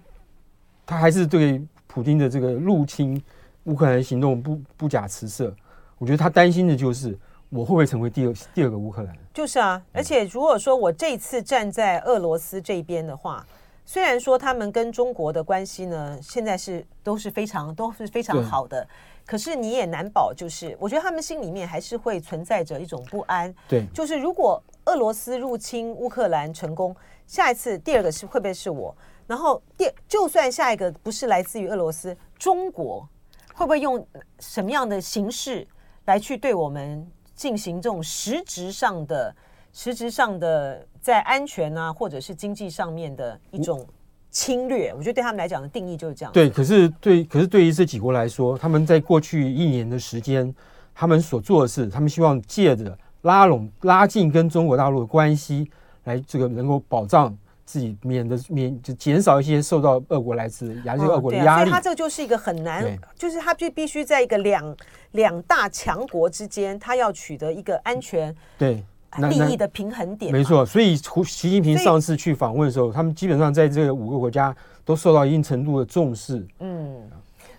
[0.83, 3.21] 他还是对普京的这个入侵
[3.65, 5.55] 乌克兰行动不不假辞色。
[5.99, 7.15] 我觉得他担心的就是
[7.49, 9.15] 我会不会成为第二第二个乌克兰？
[9.31, 13.45] 就是啊，而且如果说我这次站在俄罗斯这边的话。
[13.91, 18.87] 虽然说他们跟中国的关系呢，现在是都是非常都是非常好的，
[19.25, 23.51] 可是你也难保，就是我觉得他们心里面还是会存在着一种不安。
[23.67, 28.95] 对，就是如果俄罗斯入侵乌克兰成功，下一次第二个是会不会是我？
[29.25, 33.09] 然后第就算下一个不是来自于俄罗斯，中国
[33.55, 35.67] 会不会用什么样的形式
[36.05, 39.35] 来去对我们进行这种实质上的？
[39.71, 43.85] 实质上的在安全啊，或者是经济上面的一种
[44.31, 44.93] 侵略。
[44.93, 46.31] 我觉得对他们来讲的定义就是这样。
[46.31, 50.53] 对，可是对，可是对于这几国来说，他们在过去一年的时间，
[50.93, 55.69] 他们所做的事，他们希望借着拉拢、拉近跟中国大陆的关系，
[56.03, 57.35] 来这个能够保障。
[57.71, 62.83] 自己免得免就减少一些受到俄国来自亚洲俄国的压力，所以他这就是一个很难，
[63.15, 64.75] 就是他就必须在一个两
[65.11, 68.83] 两大强国之间，他要取得一个安全对
[69.17, 70.31] 利益的平衡点。
[70.31, 74.55] 没错，所以胡习近平上次去访问的时候，他们基本上在这五个国家
[74.85, 76.45] 都受到一定程度的重视。
[76.59, 77.09] 嗯，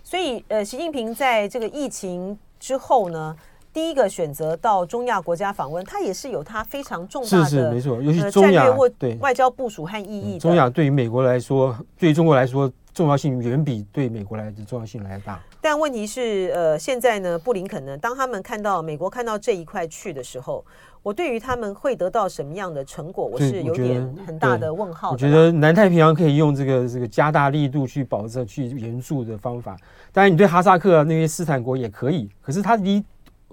[0.03, 3.35] 所以呃，习近平在这个疫情之后呢，
[3.73, 8.65] 第一个选择到中亚国家访问，他也是有他非常重大的是是没错，尤其中亚
[8.97, 10.39] 对外交部署和意义。
[10.39, 15.41] 中亚对于美国来说，对于中国来说重要性远比对美国来的重要性来大。
[15.61, 20.65] 但问题是，呃，现在呢，布林肯呢，当他们看到美国看到这一块去的时候，
[21.03, 25.13] 我对于他们会得到什么样的成果，我是有点很大的问号的。
[25.13, 29.75] 我觉得南太平洋可以用这个这个加大力度去保证去援助的方法。
[30.11, 33.03] 当然，你对哈萨克那些斯坦国也可以，可是它离。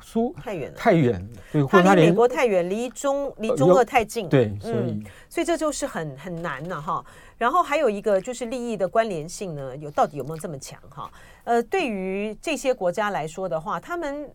[0.00, 7.04] 苏太远了，太远，对，他离美国太远，离中离中俄太近，对，所以、嗯、所以这就是很很难了哈。
[7.36, 11.10] 然后还有一个就是利益的关联性呢，有到底有没有这么强哈？
[11.42, 14.30] 呃，对于这些国家来说的话，他们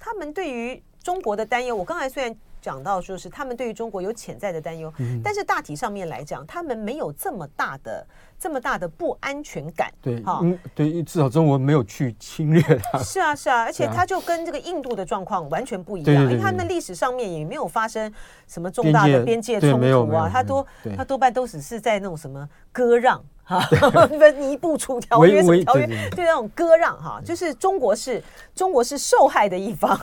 [0.00, 2.34] 他们对于中国的担忧，我刚才虽然。
[2.62, 8.06] 讲到说是他们对于中国有潜在的担忧，嗯、但是大体上面来讲，他们没有这么大的
[8.38, 9.92] 这么大的不安全感。
[10.00, 12.98] 对，哈、嗯，对，至少中国没有去侵略它。
[13.02, 18.08] 是啊，是啊，而且它就跟这个印度的状况完全不一样，因为它的历史上面也没有发生
[18.46, 20.64] 什么重大的边界冲突啊，它多
[20.96, 23.66] 它多半都只是在那种什么割让哈，
[24.38, 28.22] 尼布楚条约什么条约，对那种割让哈，就是中国是
[28.54, 29.98] 中国是受害的一方，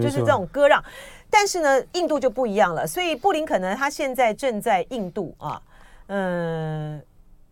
[0.00, 0.82] 就是这种割让。
[1.30, 2.84] 但是呢，印度就不一样了。
[2.84, 5.62] 所以布林肯呢，他现在正在印度啊，
[6.08, 7.00] 嗯，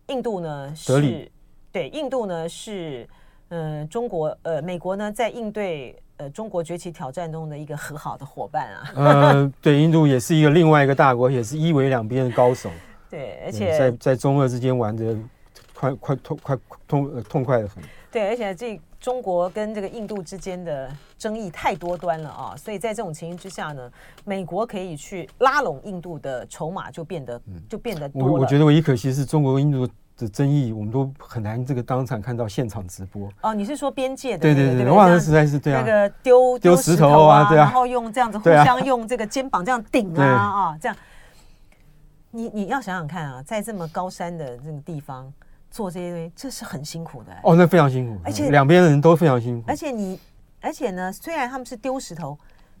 [0.07, 1.31] 印度呢是，
[1.71, 3.07] 对，印度呢是，
[3.47, 8.91] 嗯，中国呃，美国呢在应对呃中国崛起挑战中的一个很好的伙伴啊。
[8.95, 12.69] 呃，对，印度也是一个另外一个大国，也是一维两边的高手。
[13.09, 15.15] 对，而且在在中俄之间玩的
[15.73, 16.57] 快快痛快
[16.87, 17.83] 痛痛快的很。
[18.11, 18.79] 对，而且这。
[18.99, 23.89] 中国跟这个印度之间的争议太多端了啊，所以在这种情形之下呢，
[24.25, 28.27] 美国可以去拉拢印度的筹码就变得就变得多了。
[28.27, 29.87] 我我觉得唯一可惜是中国跟印度
[30.17, 33.29] 的争议，我们都很难这个当场看到现场直播。
[33.39, 34.39] 哦，你是说边界的？
[34.39, 40.97] 对对对，哇，那实在是对啊，那个丢丢石头啊，对啊，然后用这样子互相用这个肩膀这样顶啊啊，这样。
[42.31, 45.31] 你你要想想看啊，在这么高山的这个地方。
[45.71, 49.65] 做这些东西，这是很辛苦的、欸、哦，那非常辛苦，而且两边的人都非常辛苦。
[49.67, 50.19] 而且你，
[50.59, 52.35] 而且呢，虽然他们是丢石头，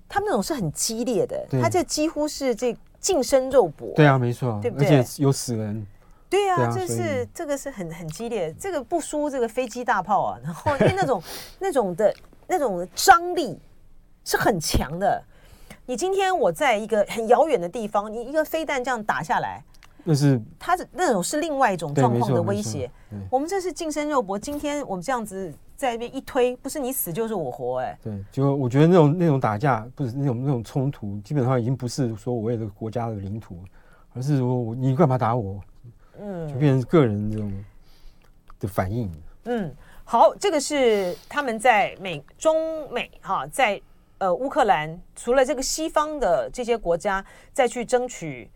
[0.07, 3.93] 他们那种是很激烈的，他这几乎是这近身肉搏。
[3.95, 4.97] 对啊，没错，对不对？
[4.97, 5.85] 而且有死人。
[6.27, 10.39] 对啊，这是这个是很很激烈，这个不输这个飞机大炮啊。
[10.43, 11.21] 然后因为那种
[11.61, 12.11] 那种的
[12.47, 13.59] 那种张力
[14.25, 15.23] 是很强的。
[15.89, 19.59] 你今天我在一个很遥远的地方，你一个飞弹这样打下来。
[20.03, 22.87] 那是他是那种是另外一种状况的威胁。
[23.27, 27.97] 我们这是近身肉搏，今天我们这样子在那边一推，不是你死就是我活，哎。
[28.03, 33.57] 对，就我觉得那种那种打架，不是那种那种冲突，基本上已经不是说我为了国家的领土，
[34.13, 35.59] 而是说我你干嘛打我？
[36.19, 37.51] 嗯，就变成个人这种
[38.59, 39.11] 的反应。
[39.45, 39.73] 嗯，
[40.03, 42.55] 好，这个是他们在美中
[42.91, 43.81] 美哈，在
[44.19, 48.49] 呃乌克兰，除了这个西方的这些国家再去争取。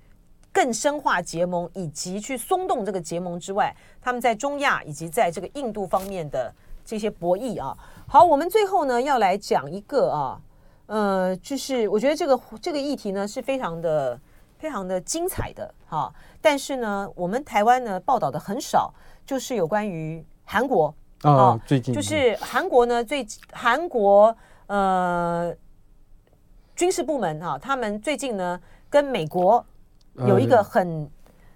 [0.56, 6.54] 更深化结盟以及去松动这个结盟之外，他们在中亚以及在这个印度方面的
[6.86, 7.76] 这些博弈啊。
[8.08, 10.40] 好，我们最后呢要来讲一个啊，
[10.86, 14.20] 呃，就是我觉得这个这个议题呢是非常的
[14.60, 16.14] 非常的精彩的哈、啊。
[16.40, 18.94] 但是呢，我们台湾呢报道的很少，
[19.26, 20.94] 就是有关于韩国
[21.24, 24.38] 啊，哦、最近就是韩国呢最韩国
[24.74, 25.56] 呃
[26.76, 28.60] 军事部门啊，他们最近呢
[28.90, 29.64] 跟美国。
[30.28, 31.10] 有一个很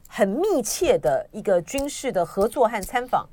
[0.08, 3.24] 很密切的一个军事的合作和参访，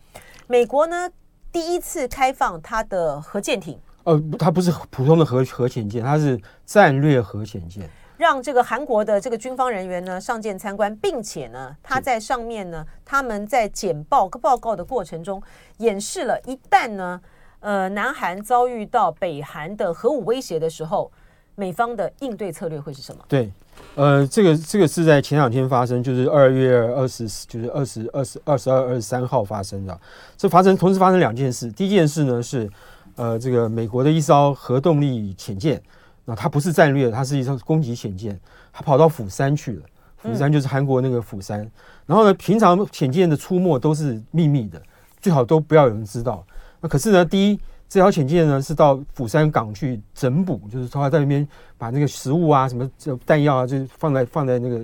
[0.46, 1.10] 美国呢
[1.50, 15.42] 第一次开放它的核舰艇，呃，它不是普通的核核潜舰，它是战略核潜舰，让这个韩国的这个军方人员呢上舰参观，并且呢他在上面呢他们在简报报告的过程中
[15.78, 17.18] 演示了，一旦呢
[17.64, 21.10] 呃南韩遭遇到北韩的核武威胁的时候，
[21.54, 23.24] 美方的应对策略会是什么？
[23.26, 23.50] 对。
[23.96, 30.00] 呃，这个这个是在前两天发生，就是二月二十，就是二十二十二十二二十三号发生的。
[30.36, 31.70] 这发生同时发生两件事。
[31.72, 32.70] 第一件事呢是，
[33.16, 35.80] 呃，这个美国的一艘核动力潜舰，
[36.24, 38.38] 那它不是战略，它是一艘攻击潜舰，
[38.72, 39.82] 它跑到釜山去了。
[40.18, 41.60] 釜山就是韩国那个釜山。
[41.60, 41.70] 嗯、
[42.06, 44.80] 然后呢，平常潜舰的出没都是秘密的，
[45.20, 46.44] 最好都不要有人知道。
[46.88, 51.46] 可是呢，第一，这条潜舰呢是到釜山港去整补，就是他在那边
[51.78, 52.90] 把那个食物啊、什么
[53.24, 54.78] 弹药啊，就放在放在那个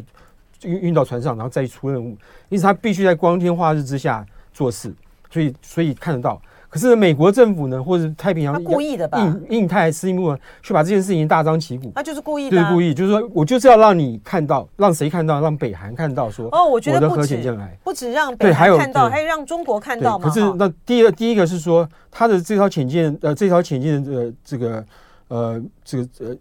[0.62, 2.16] 运运到船上，然后再出任务。
[2.48, 4.94] 因此，他必须在光天化日之下做事，
[5.30, 6.40] 所以所以看得到。
[6.70, 9.18] 可是美国政府呢，或者太平洋他故意的吧？
[9.18, 15.40] 印印太司令部去把这件事情大张旗鼓，他就是故意的、啊，对，故意就是说我就是要让你看到，让谁看到？
[15.40, 17.36] 让北韩看到说哦，我觉得不止
[17.82, 20.28] 不止让北韩看到，还有让中国看到嘛。
[20.28, 24.84] 可是那第二第一个是说，他的这条潜舰呃，这条潜舰的这个
[25.26, 26.36] 呃这个呃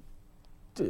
[0.75, 0.85] 这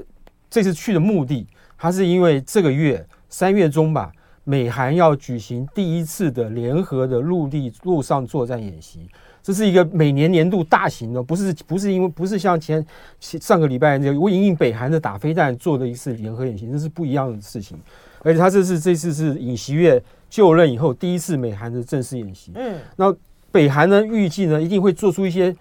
[0.50, 4.12] 这次去的目的，他是因为这个月三月中吧。
[4.46, 9.08] 美韩要举行第一次的联合的陆地陆上作战演习，
[9.42, 12.86] 这是一个每年年度大型的，不是不是因为不是像前
[13.20, 17.78] 上个礼拜那个为因应北韩的打飞弹做的一次联合演习，这是不一样的事情。
[18.22, 22.52] 而且他这次这次是尹锡悦就任以后第一次美韩的正式演习。
[22.56, 23.16] 嗯，那
[23.52, 25.56] 北韩呢预计呢一定会做出一些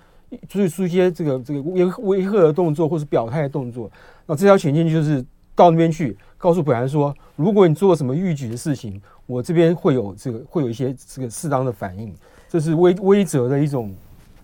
[0.48, 3.90] 做出一些这个这个威威吓的动作或是表态的动作。
[4.26, 5.24] 那这条潜舰就是
[5.54, 6.16] 到那边去。
[6.40, 12.16] 告诉北韩说，如果你做什么逾矩的事情，我这边会有这个会有一些这个适当的反应，
[12.48, 13.94] 这是威威则的一种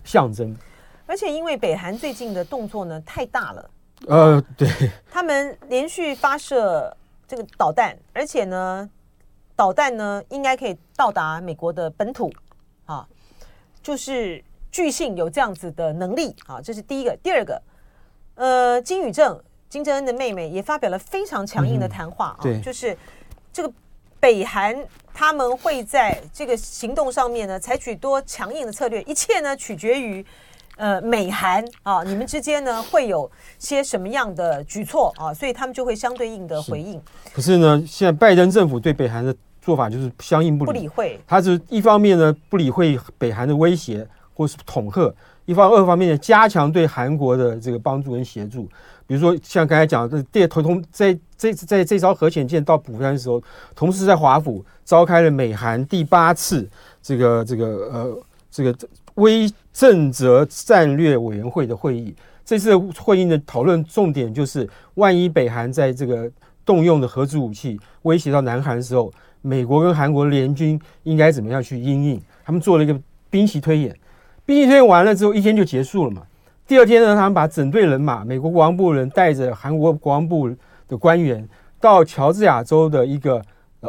[0.03, 0.55] 象征。
[1.07, 3.69] 而且因为北韩最近的动作呢太大了，
[4.07, 4.69] 呃，对，
[5.09, 6.95] 他们连续发射
[7.27, 8.87] 这个导弹，而且呢，
[9.55, 12.31] 导弹呢应该可以到达美国的本土，
[12.85, 13.07] 啊，
[13.81, 17.17] 就是据信有这样子的能力啊，这是第一个。
[17.23, 17.61] 第二个，
[18.35, 19.41] 呃，金宇正。
[19.67, 22.95] 金正恩的妹妹也发表了非常强硬的谈话啊，对，就是
[23.51, 23.73] 这个
[24.25, 24.75] 北韩
[25.13, 30.25] 他们会在这个行动上面呢采取多强硬的策略，一切呢取决于
[30.77, 36.99] 呃美韩啊，你们之间呢会有些什么样的举措啊，所以他们就会相对应的回应。
[37.35, 45.13] 可是呢，现在拜登政府对北韩的做法就是相应不理，不理会，他是一方面呢不理会北韩的威胁或是恐吓，
[45.45, 48.67] 一方二方面呢加强对韩国的这个帮助跟协助。
[49.07, 53.41] 比如说，像刚才讲的，电头通在这在这艘核潜舰到釜山的时候，
[53.75, 56.67] 同时在华府召开了美韩第八次
[57.01, 58.75] 这个这个呃这个
[59.15, 62.15] 威震慑战略委员会的会议。
[62.43, 66.29] 这次会议的讨论重点就是，万一北韩在这个
[66.63, 72.21] 动用的核子武器威胁到南韩的时候，美国跟韩国联军应该怎么样去应应？
[72.43, 72.99] 他们做了一个
[73.29, 73.95] 兵棋推演，
[74.45, 76.21] 兵棋推演完了之后，一天就结束了嘛。
[76.67, 80.49] 第二天呢，他们把整队人马，美国国防部人带着韩国国防部
[80.87, 81.47] 的官员
[81.79, 83.39] 到乔治亚州的一个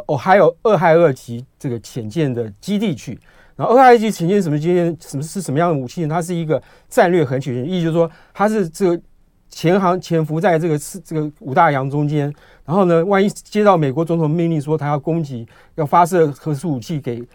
[0.05, 3.19] 哦，还有俄亥俄级这个潜舰的基地去。
[3.55, 4.95] 然后俄亥俄级潜舰什么舰？
[4.99, 6.13] 什么是什么样的武器呢？
[6.13, 9.01] 它是一个战略核潜舰，意思就是说它是这个
[9.49, 12.31] 潜航潜伏在这个是这个五大洋中间。
[12.63, 17.27] 然后呢，万一接到美国总统命令说他要攻击，要发射核武武器给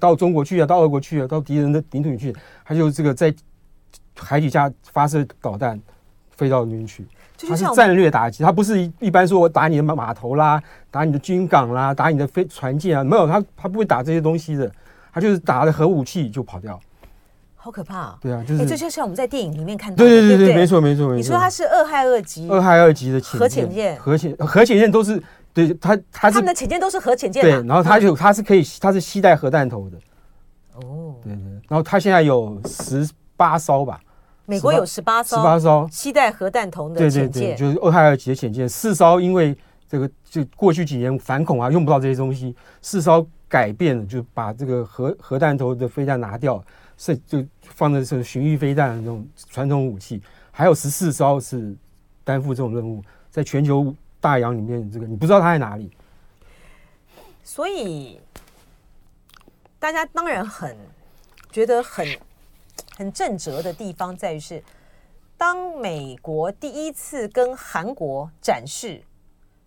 [0.00, 2.34] 到中国去啊，到俄国去啊，到敌人的领土里去，
[2.64, 3.32] 他就这个在。
[4.18, 5.80] 海底下发射导弹
[6.30, 7.06] 飞到那边去，
[7.48, 14.70] 它是战略打击，它不是一般说我打你的码码头啦，打你的军港啦，打你的飞船舰啊，没有，它它不会打这些东西的，
[15.12, 16.78] 它就是打了核武器就跑掉，
[17.56, 18.18] 好可怕啊！
[18.20, 21.16] 对啊，就是、欸、这就像我们在电影里面看到的，对对对对，没错没错没错。
[21.16, 29.96] 你说它是二害二级，二害二级的核潜舰，核潜核潜舰都是对它它是他们的潜舰都是核潜舰，对，然后它就它是可以它是携带核弹头的，
[30.76, 34.00] 哦，对对，然后它现在有十八艘吧。
[34.48, 39.54] 美国有十八艘，十八艘期待核弹头的潜舰，对对对，就是俄亥俄级的潜舰，四艘因为
[39.86, 46.64] 这个就过去几年反恐啊，用不到这些东西，四艘改变了，就把这个核核弹头的飞弹拿掉，
[46.96, 51.76] 是就放的是巡弋飞弹的那种传统武器，还有十四艘是
[52.24, 55.90] 担负这种任务，在全球大洋里面，这个你不知道它在哪里，
[57.44, 58.18] 所以
[59.78, 60.74] 大家当然很
[61.52, 62.06] 觉得很。
[62.98, 64.60] 很震慑的地方在于是，
[65.36, 69.00] 当美国第一次跟韩国展示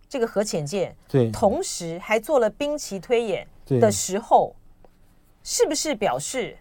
[0.06, 3.48] 这个核潜舰，对，同时还做了兵棋推演
[3.80, 4.54] 的时候，
[5.42, 6.54] 是不是表示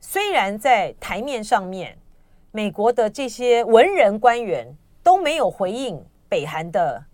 [0.00, 1.98] 虽然在台面上面，
[2.52, 4.64] 美国的这些文人官员
[5.02, 7.04] 都没有回应北韩的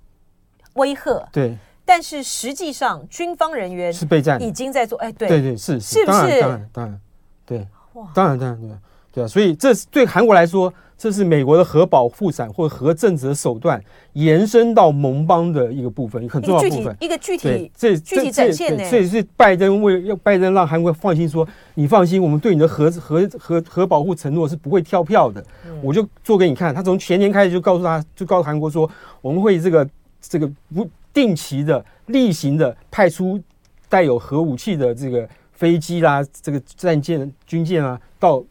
[0.74, 6.40] 威吓，对，但是实际上军方人员是备战，已经在做，哎，对对对，是是，是不是？
[6.42, 7.00] 当然当然，
[7.46, 7.66] 对。
[7.94, 8.70] 哇，当然，当然，对，
[9.12, 13.82] 对啊，所以这是对韩国来说，这是美国的核保护伞或核震慑手段
[14.14, 18.84] 延伸到盟邦的一个部分，很重要的部分，一个具体，这具体展现呢。
[18.84, 26.74] 所以是拜登为要拜登让韩国放心说，你放心，我们对你的核核核核保护承诺是不会跳票的，嗯、我就做给你看。
[26.74, 28.88] 他从前年开始就告诉他，就告诉韩国说，
[29.20, 29.88] 我们会这个
[30.20, 33.38] 这个不定期的、例行的派出
[33.88, 35.28] 带有核武器的这个
[35.62, 38.42] 飞机啦、这个战舰、军舰啊，到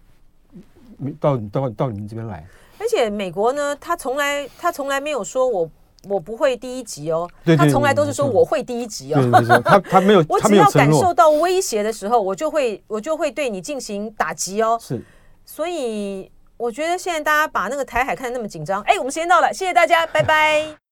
[1.19, 2.41] 到到到你们这边来。
[2.79, 5.69] 而且美国呢，他从来他从来没有说我
[6.07, 9.19] 我不会第一集哦，对对对，他从来都是说我会第一集哦。
[9.65, 14.79] 他他没有， 我只要感受到威胁的时候，我就会我就会对你进行打击哦。
[14.79, 15.03] 是，
[15.43, 20.90] 所以我觉得现在大家把那个台海看得那么紧张，哎，我们时间到了，谢谢大家，拜拜。